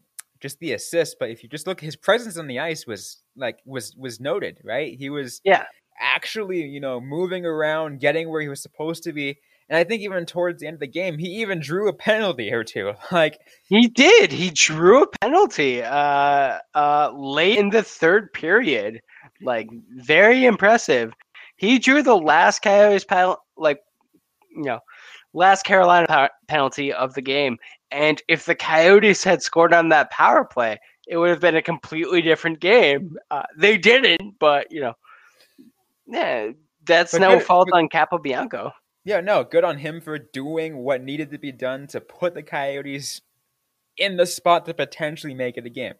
just 0.40 0.58
the 0.58 0.72
assist, 0.72 1.18
but 1.20 1.30
if 1.30 1.44
you 1.44 1.48
just 1.48 1.68
look, 1.68 1.80
his 1.80 1.94
presence 1.94 2.36
on 2.36 2.48
the 2.48 2.58
ice 2.58 2.88
was 2.88 3.22
like 3.36 3.60
was 3.64 3.94
was 3.96 4.18
noted, 4.18 4.58
right? 4.64 4.98
He 4.98 5.10
was 5.10 5.40
yeah 5.44 5.66
actually 6.00 6.62
you 6.62 6.80
know 6.80 7.00
moving 7.00 7.46
around, 7.46 8.00
getting 8.00 8.28
where 8.30 8.40
he 8.40 8.48
was 8.48 8.60
supposed 8.60 9.04
to 9.04 9.12
be 9.12 9.38
and 9.68 9.78
I 9.78 9.84
think 9.84 10.02
even 10.02 10.26
towards 10.26 10.60
the 10.60 10.66
end 10.66 10.74
of 10.74 10.80
the 10.80 10.86
game, 10.86 11.18
he 11.18 11.40
even 11.40 11.60
drew 11.60 11.88
a 11.88 11.92
penalty 11.92 12.52
or 12.52 12.64
two. 12.64 12.92
Like 13.12 13.38
he 13.68 13.88
did. 13.88 14.32
He 14.32 14.50
drew 14.50 15.02
a 15.02 15.06
penalty 15.20 15.82
uh, 15.82 16.58
uh, 16.74 17.12
late 17.14 17.58
in 17.58 17.70
the 17.70 17.82
third 17.82 18.32
period. 18.32 19.00
Like 19.40 19.68
very 19.96 20.44
impressive. 20.44 21.12
He 21.56 21.78
drew 21.78 22.02
the 22.02 22.16
last 22.16 22.60
Coyotes 22.60 23.04
penalty, 23.04 23.40
like 23.56 23.80
you 24.50 24.64
know, 24.64 24.80
last 25.32 25.64
Carolina 25.64 26.30
penalty 26.48 26.92
of 26.92 27.14
the 27.14 27.22
game. 27.22 27.58
And 27.90 28.20
if 28.28 28.44
the 28.44 28.54
Coyotes 28.54 29.22
had 29.22 29.42
scored 29.42 29.72
on 29.72 29.90
that 29.90 30.10
power 30.10 30.44
play, 30.44 30.78
it 31.06 31.16
would 31.16 31.30
have 31.30 31.40
been 31.40 31.56
a 31.56 31.62
completely 31.62 32.22
different 32.22 32.60
game. 32.60 33.16
Uh, 33.30 33.44
they 33.56 33.78
didn't, 33.78 34.38
but 34.38 34.66
you 34.70 34.80
know, 34.80 34.94
yeah, 36.06 36.50
that's 36.86 37.12
but 37.12 37.20
no 37.20 37.40
fault 37.40 37.68
but, 37.70 37.78
on 37.78 37.88
Capobianco. 37.88 38.72
Yeah, 39.04 39.20
no, 39.20 39.44
good 39.44 39.64
on 39.64 39.78
him 39.78 40.00
for 40.00 40.18
doing 40.18 40.78
what 40.78 41.02
needed 41.02 41.30
to 41.30 41.38
be 41.38 41.52
done 41.52 41.86
to 41.88 42.00
put 42.00 42.34
the 42.34 42.42
Coyotes 42.42 43.20
in 43.96 44.16
the 44.16 44.26
spot 44.26 44.64
to 44.66 44.74
potentially 44.74 45.34
make 45.34 45.56
it 45.56 45.66
a 45.66 45.70
game. 45.70 45.94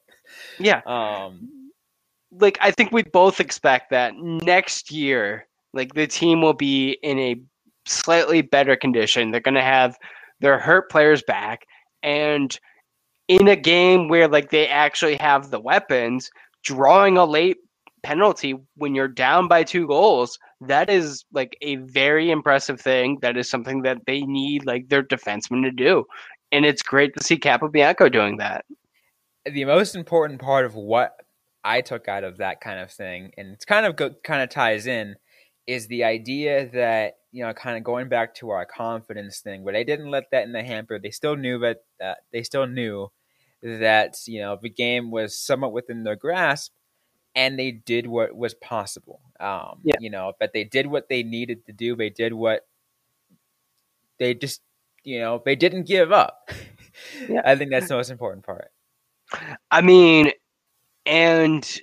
Yeah. 0.59 0.81
Um 0.87 1.71
like 2.33 2.59
I 2.61 2.71
think 2.71 2.91
we 2.93 3.03
both 3.03 3.41
expect 3.41 3.91
that 3.91 4.15
next 4.17 4.91
year 4.91 5.47
like 5.73 5.95
the 5.95 6.07
team 6.07 6.41
will 6.41 6.55
be 6.55 6.99
in 7.03 7.19
a 7.19 7.41
slightly 7.87 8.43
better 8.43 8.77
condition. 8.77 9.31
They're 9.31 9.41
going 9.41 9.55
to 9.55 9.63
have 9.63 9.99
their 10.41 10.59
hurt 10.59 10.91
players 10.91 11.23
back 11.23 11.67
and 12.03 12.59
in 13.29 13.49
a 13.49 13.57
game 13.57 14.09
where 14.09 14.29
like 14.29 14.51
they 14.51 14.69
actually 14.69 15.17
have 15.17 15.51
the 15.51 15.61
weapons, 15.61 16.31
drawing 16.63 17.17
a 17.17 17.25
late 17.25 17.59
penalty 18.03 18.55
when 18.77 18.95
you're 18.95 19.09
down 19.09 19.49
by 19.49 19.65
two 19.65 19.87
goals, 19.87 20.39
that 20.69 20.91
is 20.91 21.25
like 21.33 21.57
a 21.61 21.77
very 21.77 22.31
impressive 22.31 22.81
thing. 22.81 23.19
That 23.23 23.37
is 23.37 23.49
something 23.49 23.83
that 23.83 23.99
they 24.07 24.23
need 24.23 24.67
like 24.67 24.89
their 24.89 25.03
defensemen 25.03 25.63
to 25.65 25.71
do. 25.71 26.05
And 26.53 26.65
it's 26.65 26.83
great 26.83 27.15
to 27.17 27.25
see 27.25 27.37
Capobianco 27.37 28.13
doing 28.13 28.37
that. 28.39 28.65
The 29.45 29.65
most 29.65 29.95
important 29.95 30.41
part 30.41 30.65
of 30.65 30.75
what 30.75 31.13
I 31.63 31.81
took 31.81 32.09
out 32.09 32.25
of 32.25 32.39
that 32.39 32.61
kind 32.61 32.81
of 32.81 32.91
thing, 32.91 33.33
and 33.37 33.53
it's 33.53 33.65
kind 33.65 33.87
of 33.87 33.97
go, 33.97 34.11
kind 34.23 34.43
of 34.43 34.51
ties 34.51 34.87
in, 34.87 35.17
is 35.67 35.87
the 35.87 36.05
idea 36.05 36.69
that 36.73 37.15
you 37.35 37.45
know, 37.45 37.53
kind 37.53 37.77
of 37.77 37.83
going 37.83 38.09
back 38.09 38.33
to 38.37 38.51
our 38.51 38.65
confidence 38.65 39.41
thing, 39.41 39.65
where 39.65 39.75
they 39.75 39.83
didn't 39.83 40.09
let 40.09 40.31
that 40.31 40.45
in 40.45 40.53
the 40.53 40.63
hamper. 40.63 41.01
They 41.01 41.11
still 41.11 41.35
knew 41.35 41.59
that 41.59 41.79
uh, 42.03 42.15
they 42.33 42.45
still 42.45 42.69
knew 42.69 43.09
that 43.61 44.15
you 44.27 44.41
know 44.41 44.57
the 44.63 44.71
game 44.71 45.11
was 45.11 45.37
somewhat 45.37 45.73
within 45.73 46.05
their 46.05 46.15
grasp, 46.15 46.73
and 47.35 47.59
they 47.59 47.73
did 47.73 48.07
what 48.07 48.35
was 48.37 48.55
possible. 48.55 49.21
Um, 49.41 49.81
Yeah. 49.85 49.97
You 50.01 50.11
know, 50.11 50.33
but 50.39 50.53
they 50.53 50.65
did 50.65 50.87
what 50.87 51.09
they 51.09 51.23
needed 51.23 51.67
to 51.67 51.73
do. 51.73 51.97
They 51.97 52.11
did 52.11 52.33
what 52.33 52.67
they 54.19 54.35
just 54.35 54.61
you 55.03 55.21
know 55.21 55.43
they 55.45 55.57
didn't 55.57 55.85
give 55.87 56.13
up. 56.13 56.51
Yeah. 57.29 57.43
I 57.45 57.57
think 57.57 57.73
that's 57.73 57.89
the 57.89 57.97
most 57.97 58.09
important 58.09 58.47
part. 58.47 58.71
I 59.73 59.81
mean, 59.81 60.31
and 61.07 61.81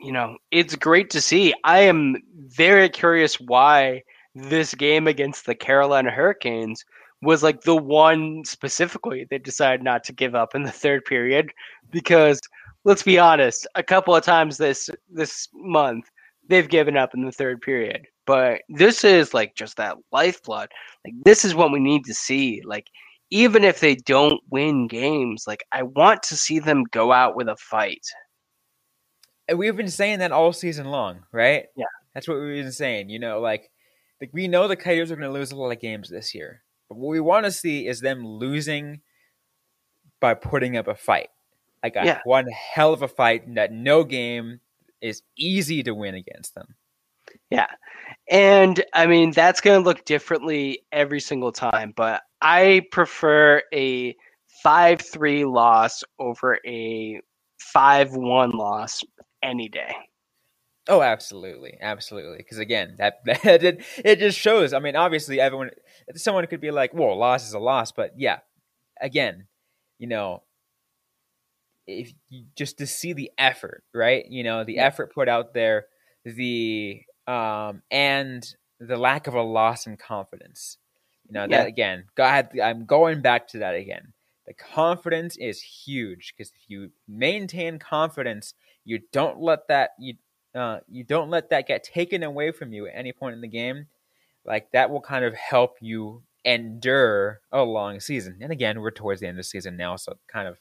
you 0.00 0.12
know, 0.12 0.36
it's 0.50 0.74
great 0.76 1.10
to 1.10 1.20
see. 1.20 1.54
I 1.64 1.80
am 1.80 2.16
very 2.34 2.88
curious 2.88 3.38
why 3.38 4.02
this 4.34 4.74
game 4.74 5.06
against 5.06 5.46
the 5.46 5.54
Carolina 5.54 6.10
Hurricanes 6.10 6.84
was 7.22 7.42
like 7.42 7.62
the 7.62 7.76
one 7.76 8.44
specifically 8.44 9.26
they 9.28 9.38
decided 9.38 9.82
not 9.82 10.04
to 10.04 10.12
give 10.12 10.34
up 10.34 10.54
in 10.54 10.62
the 10.62 10.70
third 10.72 11.04
period 11.04 11.52
because 11.90 12.40
let's 12.84 13.02
be 13.02 13.18
honest, 13.18 13.66
a 13.74 13.82
couple 13.82 14.14
of 14.14 14.24
times 14.24 14.56
this 14.56 14.90
this 15.10 15.48
month 15.54 16.10
they've 16.48 16.68
given 16.68 16.96
up 16.96 17.14
in 17.14 17.24
the 17.24 17.32
third 17.32 17.60
period. 17.60 18.06
But 18.26 18.62
this 18.68 19.04
is 19.04 19.32
like 19.34 19.54
just 19.54 19.76
that 19.76 19.96
lifeblood. 20.12 20.68
Like 21.04 21.14
this 21.24 21.44
is 21.44 21.54
what 21.54 21.72
we 21.72 21.80
need 21.80 22.04
to 22.04 22.14
see. 22.14 22.62
Like 22.64 22.88
even 23.30 23.64
if 23.64 23.80
they 23.80 23.94
don't 23.94 24.40
win 24.50 24.88
games, 24.88 25.44
like 25.46 25.64
I 25.72 25.84
want 25.84 26.22
to 26.24 26.36
see 26.36 26.58
them 26.58 26.84
go 26.90 27.12
out 27.12 27.36
with 27.36 27.48
a 27.48 27.56
fight. 27.56 28.04
And 29.48 29.58
we've 29.58 29.76
been 29.76 29.88
saying 29.88 30.20
that 30.20 30.32
all 30.32 30.52
season 30.52 30.86
long, 30.86 31.20
right? 31.32 31.66
Yeah. 31.76 31.86
That's 32.14 32.28
what 32.28 32.38
we've 32.38 32.62
been 32.62 32.72
saying. 32.72 33.10
You 33.10 33.18
know, 33.18 33.40
like, 33.40 33.70
like 34.20 34.30
we 34.32 34.48
know 34.48 34.68
the 34.68 34.76
Coyotes 34.76 35.10
are 35.10 35.16
going 35.16 35.28
to 35.28 35.32
lose 35.32 35.52
a 35.52 35.56
lot 35.56 35.70
of 35.70 35.80
games 35.80 36.08
this 36.08 36.34
year. 36.34 36.62
But 36.88 36.98
what 36.98 37.10
we 37.10 37.20
want 37.20 37.46
to 37.46 37.52
see 37.52 37.86
is 37.86 38.00
them 38.00 38.26
losing 38.26 39.00
by 40.20 40.34
putting 40.34 40.76
up 40.76 40.88
a 40.88 40.94
fight. 40.94 41.28
Like 41.82 41.96
a 41.96 42.04
Yeah. 42.04 42.20
one 42.24 42.46
hell 42.48 42.92
of 42.92 43.02
a 43.02 43.08
fight 43.08 43.46
and 43.46 43.56
that 43.56 43.72
no 43.72 44.04
game 44.04 44.60
is 45.00 45.22
easy 45.36 45.82
to 45.82 45.94
win 45.94 46.14
against 46.14 46.54
them. 46.54 46.76
Yeah. 47.50 47.66
And 48.30 48.84
I 48.94 49.06
mean, 49.06 49.32
that's 49.32 49.60
going 49.60 49.80
to 49.82 49.84
look 49.84 50.04
differently 50.04 50.82
every 50.92 51.20
single 51.20 51.52
time, 51.52 51.92
but 51.96 52.22
I 52.42 52.82
prefer 52.92 53.62
a 53.74 54.16
5 54.62 55.00
3 55.00 55.44
loss 55.44 56.02
over 56.18 56.58
a 56.66 57.20
5 57.60 58.12
1 58.16 58.50
loss 58.52 59.02
any 59.42 59.68
day. 59.68 59.94
Oh, 60.88 61.02
absolutely, 61.02 61.78
absolutely. 61.80 62.38
Because 62.38 62.58
again, 62.58 62.96
that 62.98 63.20
that 63.24 63.62
it, 63.62 63.84
it 64.04 64.18
just 64.18 64.38
shows. 64.38 64.72
I 64.72 64.78
mean, 64.80 64.96
obviously, 64.96 65.40
everyone, 65.40 65.70
someone 66.16 66.46
could 66.46 66.60
be 66.60 66.70
like, 66.70 66.94
"Well, 66.94 67.16
loss 67.16 67.46
is 67.46 67.54
a 67.54 67.58
loss," 67.58 67.92
but 67.92 68.12
yeah, 68.18 68.38
again, 69.00 69.46
you 69.98 70.08
know, 70.08 70.42
if 71.98 72.12
you, 72.28 72.44
just 72.56 72.78
to 72.78 72.86
see 72.86 73.12
the 73.12 73.30
effort, 73.38 73.84
right? 73.94 74.24
You 74.28 74.44
know, 74.44 74.64
the 74.64 74.76
Yeah. 74.76 74.86
effort 74.86 75.12
put 75.14 75.28
out 75.28 75.54
there, 75.54 75.86
the 76.24 77.02
um, 77.26 77.82
and 77.90 78.46
the 78.78 78.96
lack 78.96 79.26
of 79.26 79.34
a 79.34 79.42
loss 79.42 79.86
in 79.86 79.96
confidence. 79.96 80.78
You 81.28 81.34
know, 81.34 81.46
Yeah. 81.46 81.58
that 81.58 81.66
again, 81.66 82.06
God, 82.16 82.58
I'm 82.58 82.86
going 82.86 83.20
back 83.22 83.48
to 83.48 83.58
that 83.58 83.74
again. 83.74 84.12
The 84.46 84.54
confidence 84.54 85.36
is 85.36 85.60
huge 85.62 86.34
because 86.36 86.50
if 86.52 86.68
you 86.68 86.90
maintain 87.06 87.78
confidence, 87.78 88.54
you 88.84 89.00
don't 89.12 89.40
let 89.40 89.68
that 89.68 89.90
you 89.98 90.14
uh, 90.54 90.80
you 90.88 91.04
don't 91.04 91.30
let 91.30 91.50
that 91.50 91.68
get 91.68 91.84
taken 91.84 92.22
away 92.24 92.50
from 92.50 92.72
you 92.72 92.86
at 92.88 92.96
any 92.96 93.12
point 93.12 93.34
in 93.34 93.40
the 93.40 93.48
game. 93.48 93.86
Like 94.44 94.70
that 94.72 94.90
will 94.90 95.00
kind 95.00 95.24
of 95.24 95.34
help 95.34 95.76
you 95.80 96.22
endure 96.44 97.40
a 97.52 97.62
long 97.62 98.00
season. 98.00 98.38
And 98.40 98.50
again, 98.50 98.80
we're 98.80 98.90
towards 98.90 99.20
the 99.20 99.26
end 99.28 99.34
of 99.38 99.44
the 99.44 99.44
season 99.44 99.76
now, 99.76 99.96
so 99.96 100.18
kind 100.26 100.48
of 100.48 100.58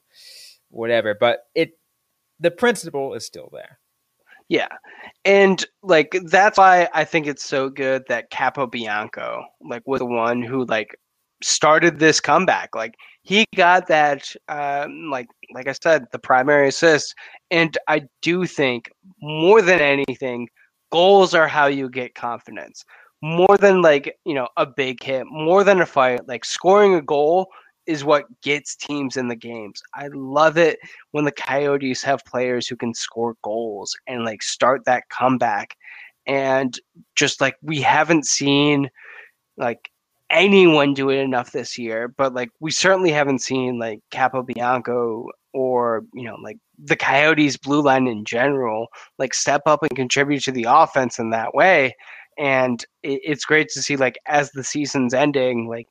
whatever. 0.70 1.16
But 1.20 1.40
it 1.56 1.72
the 2.40 2.52
principle 2.52 3.14
is 3.14 3.26
still 3.26 3.50
there. 3.52 3.80
Yeah. 4.50 4.70
And 5.26 5.64
like 5.84 6.18
that's 6.26 6.58
why 6.58 6.90
I 6.94 7.06
think 7.06 7.28
it's 7.28 7.44
so 7.44 7.70
good 7.70 8.04
that 8.08 8.32
Capobianco 8.32 9.44
like 9.62 9.84
was 9.86 10.00
the 10.00 10.06
one 10.06 10.42
who 10.42 10.66
like 10.66 10.98
started 11.44 12.00
this 12.00 12.20
comeback. 12.20 12.76
Like 12.76 12.96
he 13.22 13.46
got 13.56 13.88
that 13.88 14.36
um 14.48 15.10
like 15.12 15.28
like 15.54 15.68
I 15.68 15.74
said, 15.74 16.06
the 16.12 16.20
primary 16.20 16.70
assist. 16.70 17.14
And 17.52 17.78
I 17.88 18.04
do 18.22 18.46
think 18.46 18.90
more 19.22 19.62
than 19.62 19.80
anything, 19.80 20.48
goals 20.92 21.34
are 21.34 21.48
how 21.48 21.68
you 21.68 21.90
get 21.90 22.16
confidence. 22.16 22.84
More 23.22 23.58
than 23.58 23.82
like, 23.82 24.16
you 24.26 24.34
know, 24.34 24.48
a 24.58 24.66
big 24.66 25.04
hit, 25.04 25.26
more 25.30 25.64
than 25.64 25.82
a 25.82 25.86
fight, 25.86 26.28
like 26.28 26.46
scoring 26.46 26.96
a 26.96 27.02
goal 27.02 27.50
is 27.90 28.04
what 28.04 28.26
gets 28.44 28.76
teams 28.76 29.18
in 29.18 29.30
the 29.30 29.36
games. 29.36 29.82
I 29.96 30.10
love 30.14 30.60
it 30.60 30.78
when 31.10 31.26
the 31.26 31.32
Coyotes 31.32 32.04
have 32.04 32.24
players 32.24 32.68
who 32.68 32.76
can 32.76 32.94
score 32.94 33.34
goals 33.42 33.98
and 34.06 34.24
like 34.24 34.44
start 34.44 34.86
that 34.86 35.10
comeback. 35.10 35.76
And 36.28 36.80
just 37.16 37.42
like 37.42 37.56
we 37.64 37.82
haven't 37.82 38.28
seen 38.28 38.92
like 39.58 39.90
anyone 40.30 40.94
do 40.94 41.10
it 41.10 41.18
enough 41.18 41.52
this 41.52 41.80
year, 41.80 42.08
but 42.08 42.36
like 42.36 42.52
we 42.60 42.70
certainly 42.70 43.10
haven't 43.10 43.40
seen 43.40 43.80
like 43.80 44.02
Capobianco 44.12 45.26
or 45.52 46.04
you 46.14 46.26
know 46.26 46.36
like 46.44 46.58
the 46.78 46.96
Coyotes 46.96 47.58
blue 47.58 47.82
line 47.82 48.06
in 48.06 48.24
general 48.24 48.90
like 49.18 49.34
step 49.34 49.64
up 49.66 49.82
and 49.82 49.96
contribute 49.96 50.44
to 50.44 50.52
the 50.52 50.68
offense 50.70 51.18
in 51.18 51.32
that 51.32 51.56
way. 51.56 51.96
And 52.38 52.86
it's 53.02 53.46
great 53.46 53.70
to 53.70 53.82
see 53.82 53.96
like 53.96 54.20
as 54.28 54.52
the 54.52 54.64
season's 54.64 55.16
ending, 55.16 55.68
like 55.68 55.88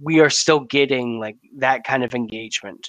we 0.00 0.20
are 0.20 0.30
still 0.30 0.60
getting 0.60 1.18
like 1.18 1.36
that 1.58 1.84
kind 1.84 2.04
of 2.04 2.14
engagement. 2.14 2.88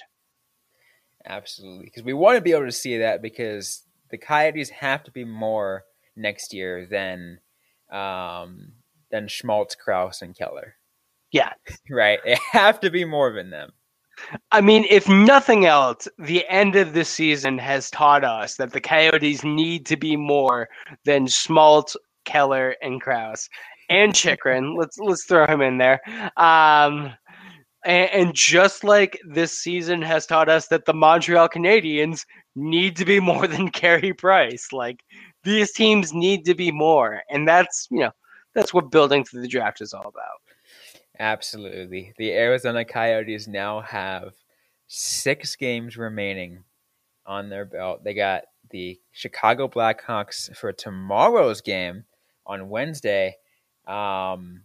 Absolutely, 1.26 1.86
because 1.86 2.04
we 2.04 2.12
want 2.12 2.36
to 2.36 2.42
be 2.42 2.52
able 2.52 2.66
to 2.66 2.72
see 2.72 2.98
that 2.98 3.22
because 3.22 3.82
the 4.10 4.18
Coyotes 4.18 4.70
have 4.70 5.02
to 5.04 5.10
be 5.10 5.24
more 5.24 5.84
next 6.16 6.52
year 6.52 6.86
than 6.86 7.40
um, 7.90 8.72
than 9.10 9.28
Schmaltz, 9.28 9.74
Crouse, 9.74 10.22
and 10.22 10.36
Keller. 10.36 10.74
Yeah. 11.32 11.52
right. 11.90 12.20
They 12.24 12.38
have 12.52 12.80
to 12.80 12.90
be 12.90 13.04
more 13.04 13.32
than 13.32 13.50
them. 13.50 13.72
I 14.52 14.60
mean, 14.60 14.86
if 14.88 15.08
nothing 15.08 15.66
else, 15.66 16.06
the 16.18 16.46
end 16.48 16.76
of 16.76 16.92
this 16.92 17.08
season 17.08 17.58
has 17.58 17.90
taught 17.90 18.24
us 18.24 18.56
that 18.56 18.72
the 18.72 18.80
Coyotes 18.80 19.42
need 19.42 19.86
to 19.86 19.96
be 19.96 20.16
more 20.16 20.68
than 21.04 21.26
Schmaltz, 21.26 21.96
Keller, 22.24 22.76
and 22.80 23.00
Crouse, 23.00 23.48
and 23.88 24.14
Chychrun. 24.14 24.76
let's 24.76 24.98
let's 24.98 25.24
throw 25.24 25.46
him 25.46 25.60
in 25.60 25.78
there. 25.78 26.00
Um, 26.36 27.12
and, 27.84 28.10
and 28.10 28.34
just 28.34 28.84
like 28.84 29.18
this 29.28 29.52
season 29.52 30.02
has 30.02 30.26
taught 30.26 30.48
us 30.48 30.68
that 30.68 30.86
the 30.86 30.94
Montreal 30.94 31.48
Canadiens 31.48 32.24
need 32.54 32.96
to 32.96 33.04
be 33.04 33.20
more 33.20 33.46
than 33.46 33.70
Carey 33.70 34.12
Price. 34.12 34.72
Like 34.72 35.00
these 35.42 35.72
teams 35.72 36.12
need 36.12 36.44
to 36.46 36.54
be 36.54 36.70
more, 36.72 37.22
and 37.30 37.46
that's 37.46 37.88
you 37.90 38.00
know 38.00 38.12
that's 38.54 38.72
what 38.72 38.90
building 38.90 39.24
through 39.24 39.42
the 39.42 39.48
draft 39.48 39.80
is 39.80 39.92
all 39.92 40.06
about. 40.06 40.40
Absolutely. 41.18 42.12
The 42.18 42.32
Arizona 42.32 42.84
Coyotes 42.84 43.46
now 43.46 43.80
have 43.80 44.34
six 44.88 45.54
games 45.54 45.96
remaining 45.96 46.64
on 47.26 47.48
their 47.48 47.64
belt. 47.64 48.02
They 48.02 48.14
got 48.14 48.44
the 48.70 48.98
Chicago 49.12 49.68
Blackhawks 49.68 50.54
for 50.56 50.72
tomorrow's 50.72 51.60
game 51.60 52.04
on 52.46 52.68
Wednesday, 52.68 53.36
um, 53.86 54.62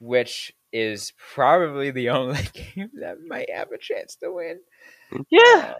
which 0.00 0.52
is 0.72 1.12
probably 1.34 1.90
the 1.90 2.08
only 2.10 2.42
game 2.52 2.90
that 3.00 3.18
might 3.26 3.50
have 3.50 3.70
a 3.72 3.78
chance 3.78 4.16
to 4.16 4.32
win. 4.32 4.60
Yeah. 5.30 5.74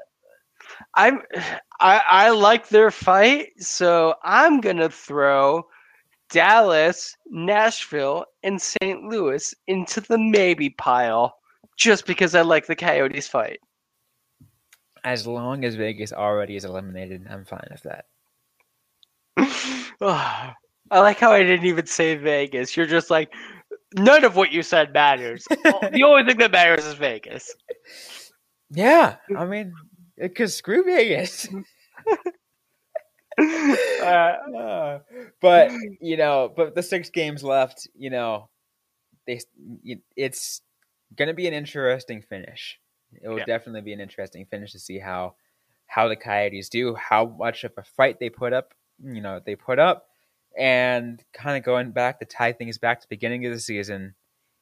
I'm 0.94 1.20
I, 1.80 2.00
I 2.08 2.30
like 2.30 2.68
their 2.68 2.92
fight, 2.92 3.48
so 3.58 4.14
I'm 4.22 4.60
gonna 4.60 4.88
throw 4.88 5.66
Dallas, 6.30 7.16
Nashville, 7.26 8.24
and 8.44 8.62
St. 8.62 9.02
Louis 9.02 9.52
into 9.66 10.00
the 10.00 10.18
maybe 10.18 10.70
pile 10.70 11.34
just 11.76 12.06
because 12.06 12.36
I 12.36 12.42
like 12.42 12.66
the 12.66 12.76
Coyotes 12.76 13.26
fight. 13.26 13.58
As 15.04 15.26
long 15.26 15.64
as 15.64 15.74
Vegas 15.74 16.12
already 16.12 16.54
is 16.54 16.64
eliminated, 16.64 17.26
I'm 17.28 17.44
fine 17.44 17.68
with 17.70 17.82
that. 17.82 18.04
I 20.92 21.00
like 21.00 21.18
how 21.18 21.32
I 21.32 21.42
didn't 21.42 21.66
even 21.66 21.86
say 21.86 22.14
Vegas. 22.16 22.76
You're 22.76 22.86
just 22.86 23.10
like 23.10 23.32
none 23.94 24.24
of 24.24 24.36
what 24.36 24.52
you 24.52 24.62
said 24.62 24.92
matters. 24.92 25.46
the 25.64 26.02
only 26.06 26.24
thing 26.24 26.38
that 26.38 26.52
matters 26.52 26.84
is 26.84 26.94
Vegas. 26.94 27.54
Yeah, 28.70 29.16
I 29.36 29.44
mean, 29.46 29.72
because 30.16 30.54
screw 30.54 30.84
Vegas. 30.84 31.48
Uh, 34.02 34.04
Uh, 34.56 34.98
but 35.40 35.70
you 36.00 36.16
know, 36.16 36.52
but 36.54 36.74
the 36.74 36.82
six 36.82 37.08
games 37.10 37.42
left, 37.42 37.88
you 37.94 38.10
know, 38.10 38.48
they 39.26 39.40
it's 40.16 40.60
going 41.16 41.28
to 41.28 41.34
be 41.34 41.46
an 41.46 41.54
interesting 41.54 42.22
finish. 42.22 42.78
It 43.22 43.28
will 43.28 43.38
Yeah. 43.38 43.44
definitely 43.46 43.82
be 43.82 43.92
an 43.92 44.00
interesting 44.00 44.46
finish 44.46 44.72
to 44.72 44.78
see 44.78 44.98
how 44.98 45.34
how 45.86 46.08
the 46.08 46.16
Coyotes 46.16 46.68
do, 46.68 46.94
how 46.94 47.26
much 47.26 47.64
of 47.64 47.72
a 47.76 47.82
fight 47.82 48.18
they 48.18 48.30
put 48.30 48.52
up, 48.52 48.74
you 49.02 49.20
know, 49.20 49.40
they 49.44 49.54
put 49.56 49.78
up, 49.78 50.08
and 50.58 51.22
kind 51.32 51.56
of 51.56 51.64
going 51.64 51.92
back 51.92 52.18
to 52.18 52.24
tie 52.24 52.52
things 52.52 52.78
back 52.78 53.00
to 53.00 53.06
the 53.06 53.14
beginning 53.14 53.46
of 53.46 53.52
the 53.52 53.60
season 53.60 54.14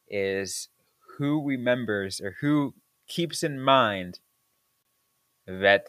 is 0.09 0.68
who 1.18 1.44
remembers 1.44 2.20
or 2.20 2.37
who 2.40 2.74
keeps 3.09 3.42
in 3.42 3.61
mind 3.61 4.20
that 5.46 5.88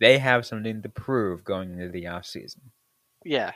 they 0.00 0.18
have 0.18 0.46
something 0.46 0.82
to 0.82 0.88
prove 0.88 1.44
going 1.44 1.72
into 1.72 1.88
the 1.88 2.06
off 2.06 2.26
season. 2.26 2.62
Yeah. 3.24 3.52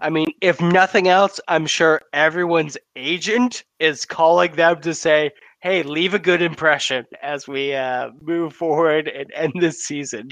I 0.00 0.10
mean, 0.10 0.26
if 0.40 0.60
nothing 0.60 1.08
else, 1.08 1.40
I'm 1.46 1.66
sure 1.66 2.00
everyone's 2.12 2.76
agent 2.96 3.64
is 3.78 4.04
calling 4.04 4.52
them 4.56 4.80
to 4.80 4.92
say, 4.92 5.30
hey, 5.60 5.82
leave 5.82 6.14
a 6.14 6.18
good 6.18 6.42
impression 6.42 7.06
as 7.22 7.46
we 7.46 7.74
uh, 7.74 8.10
move 8.20 8.52
forward 8.54 9.08
and 9.08 9.32
end 9.32 9.52
this 9.60 9.84
season. 9.84 10.28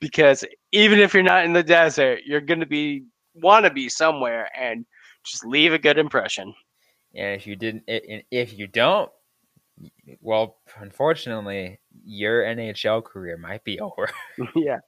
Because 0.00 0.44
even 0.72 0.98
if 0.98 1.14
you're 1.14 1.22
not 1.22 1.44
in 1.44 1.54
the 1.54 1.62
desert, 1.62 2.20
you're 2.26 2.40
going 2.40 2.60
to 2.60 2.66
be, 2.66 3.04
want 3.42 3.64
to 3.64 3.72
be 3.72 3.88
somewhere 3.88 4.48
and 4.56 4.84
just 5.24 5.44
leave 5.44 5.72
a 5.72 5.78
good 5.78 5.98
impression. 5.98 6.54
And 7.14 7.34
if 7.34 7.46
you 7.46 7.56
didn't, 7.56 7.84
if 7.86 8.58
you 8.58 8.66
don't, 8.66 9.10
well, 10.20 10.56
unfortunately, 10.78 11.78
your 12.04 12.42
NHL 12.42 13.04
career 13.04 13.36
might 13.36 13.64
be 13.64 13.80
over. 13.80 14.08
yeah. 14.56 14.78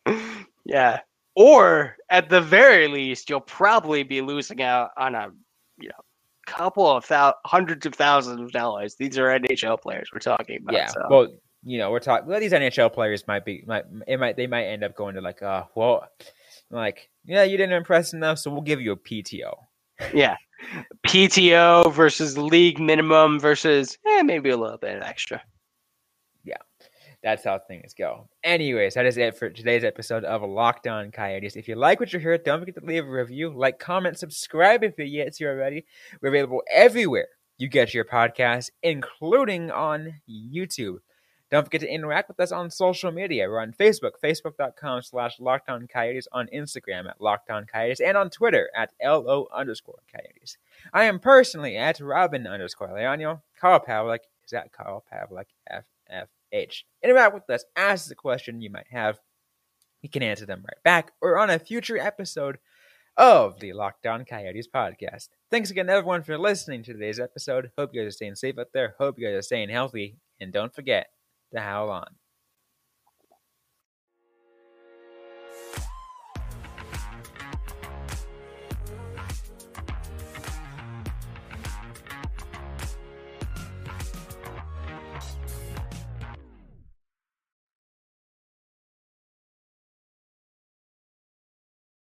Yeah 0.65 1.01
or 1.35 1.97
at 2.11 2.29
the 2.29 2.41
very 2.41 2.89
least, 2.89 3.31
you'll 3.31 3.41
probably 3.41 4.03
be 4.03 4.21
losing 4.21 4.63
out 4.63 4.91
on 4.97 5.15
a 5.15 5.31
you 5.79 5.89
know 5.89 5.95
couple 6.47 6.87
of 6.87 7.07
thou- 7.07 7.35
hundreds 7.45 7.87
of 7.87 7.95
thousands 7.95 8.41
of 8.41 8.53
dollars. 8.53 8.97
These 8.97 9.19
are 9.19 9.27
NHL 9.39 9.81
players 9.81 10.11
we're 10.13 10.21
talking 10.21 10.59
about. 10.63 10.75
Yeah, 10.75 10.87
so. 10.89 11.07
well, 11.09 11.29
you 11.63 11.79
know, 11.79 11.91
we're 11.91 12.01
talking. 12.01 12.29
Well, 12.29 12.41
these 12.41 12.53
NHL 12.53 12.93
players 12.93 13.27
might 13.29 13.45
be 13.45 13.63
might 13.67 13.85
it 14.07 14.19
might 14.19 14.37
they 14.37 14.47
might 14.47 14.65
end 14.65 14.85
up 14.85 14.97
going 14.97 15.15
to 15.15 15.21
like, 15.21 15.43
uh, 15.43 15.65
well, 15.75 16.09
like 16.71 17.10
yeah, 17.24 17.42
you 17.44 17.56
didn't 17.56 17.76
impress 17.76 18.12
enough, 18.12 18.38
so 18.38 18.50
we'll 18.50 18.62
give 18.62 18.80
you 18.80 18.92
a 18.92 18.96
PTO. 18.96 19.54
yeah, 20.14 20.37
PTO 21.06 21.92
versus 21.92 22.37
league 22.38 22.78
minimum 22.80 23.38
versus 23.38 23.98
eh, 24.06 24.22
maybe 24.22 24.50
a 24.50 24.56
little 24.56 24.78
bit 24.78 25.02
extra 25.02 25.42
Yeah. 26.44 26.56
that's 27.22 27.44
how 27.44 27.59
things 27.59 27.92
go. 27.94 28.28
Anyways, 28.44 28.94
that 28.94 29.04
is 29.06 29.18
it 29.18 29.37
for 29.37 29.50
today's 29.50 29.85
episode 29.85 30.24
of 30.24 30.42
Locked 30.42 30.87
On 30.87 31.11
Coyotes. 31.11 31.56
If 31.56 31.68
you 31.68 31.74
like 31.74 32.00
what 32.00 32.12
you 32.12 32.20
heard, 32.20 32.44
don't 32.44 32.61
forget 32.61 32.76
to 32.76 32.85
leave 32.85 33.04
a 33.04 33.11
review, 33.11 33.52
like, 33.54 33.78
comment, 33.78 34.18
subscribe 34.18 34.83
if 34.83 34.94
you're 34.96 35.06
yet 35.06 35.35
to 35.35 35.46
already. 35.46 35.85
We're 36.22 36.30
available 36.30 36.62
everywhere 36.72 37.28
you 37.59 37.68
get 37.68 37.92
your 37.92 38.06
podcast, 38.06 38.70
including 38.83 39.70
on 39.70 40.14
YouTube. 40.28 40.96
Don't 41.51 41.65
forget 41.65 41.81
to 41.81 41.93
interact 41.93 42.29
with 42.29 42.39
us 42.39 42.53
on 42.53 42.71
social 42.71 43.11
media. 43.11 43.49
We're 43.49 43.61
on 43.61 43.73
Facebook, 43.73 44.13
facebook.com 44.23 45.03
slash 45.03 45.41
locked 45.41 45.69
on 45.69 45.89
coyotes, 45.89 46.29
on 46.33 46.49
Instagram 46.55 47.09
at 47.09 47.21
locked 47.21 47.51
on 47.51 47.67
coyotes, 47.67 48.01
and 48.01 48.17
on 48.17 48.31
Twitter 48.31 48.71
at 48.77 48.93
LO 49.03 49.49
underscore 49.53 49.99
coyotes. 50.13 50.59
I 50.93 51.05
am 51.05 51.19
personally 51.19 51.77
at 51.77 51.99
Robin 51.99 52.47
underscore 52.47 52.89
Leonio. 52.89 53.41
Carl 53.61 53.81
Pavlik 53.81 54.21
is 54.45 54.53
at 54.53 54.73
Carl 54.73 55.05
Pavlik 55.13 55.47
FFH. 55.69 56.85
Interact 57.03 57.35
with 57.35 57.51
us, 57.51 57.65
ask 57.75 58.09
the 58.09 58.15
question 58.15 58.63
you 58.63 58.71
might 58.71 58.89
have. 58.91 59.19
We 60.05 60.09
can 60.09 60.23
answer 60.23 60.47
them 60.47 60.65
right 60.65 60.83
back 60.85 61.13
or 61.21 61.37
on 61.37 61.51
a 61.51 61.59
future 61.59 61.99
episode 61.99 62.59
of 63.17 63.59
the 63.59 63.73
Locked 63.73 64.07
On 64.07 64.25
Coyotes 64.25 64.69
podcast. 64.73 65.29
Thanks 65.51 65.71
again, 65.71 65.91
everyone, 65.91 66.23
for 66.23 66.39
listening 66.39 66.85
to 66.85 66.93
today's 66.93 67.19
episode. 67.19 67.73
Hope 67.77 67.91
you 67.93 68.01
guys 68.01 68.09
are 68.09 68.13
staying 68.13 68.37
safe 68.37 68.57
out 68.57 68.69
there. 68.73 68.95
Hope 68.99 69.19
you 69.19 69.27
guys 69.27 69.35
are 69.35 69.43
staying 69.43 69.69
healthy. 69.69 70.17
And 70.41 70.53
don't 70.53 70.75
forget 70.75 71.09
to 71.55 71.61
howl 71.61 71.91
on. 71.91 72.19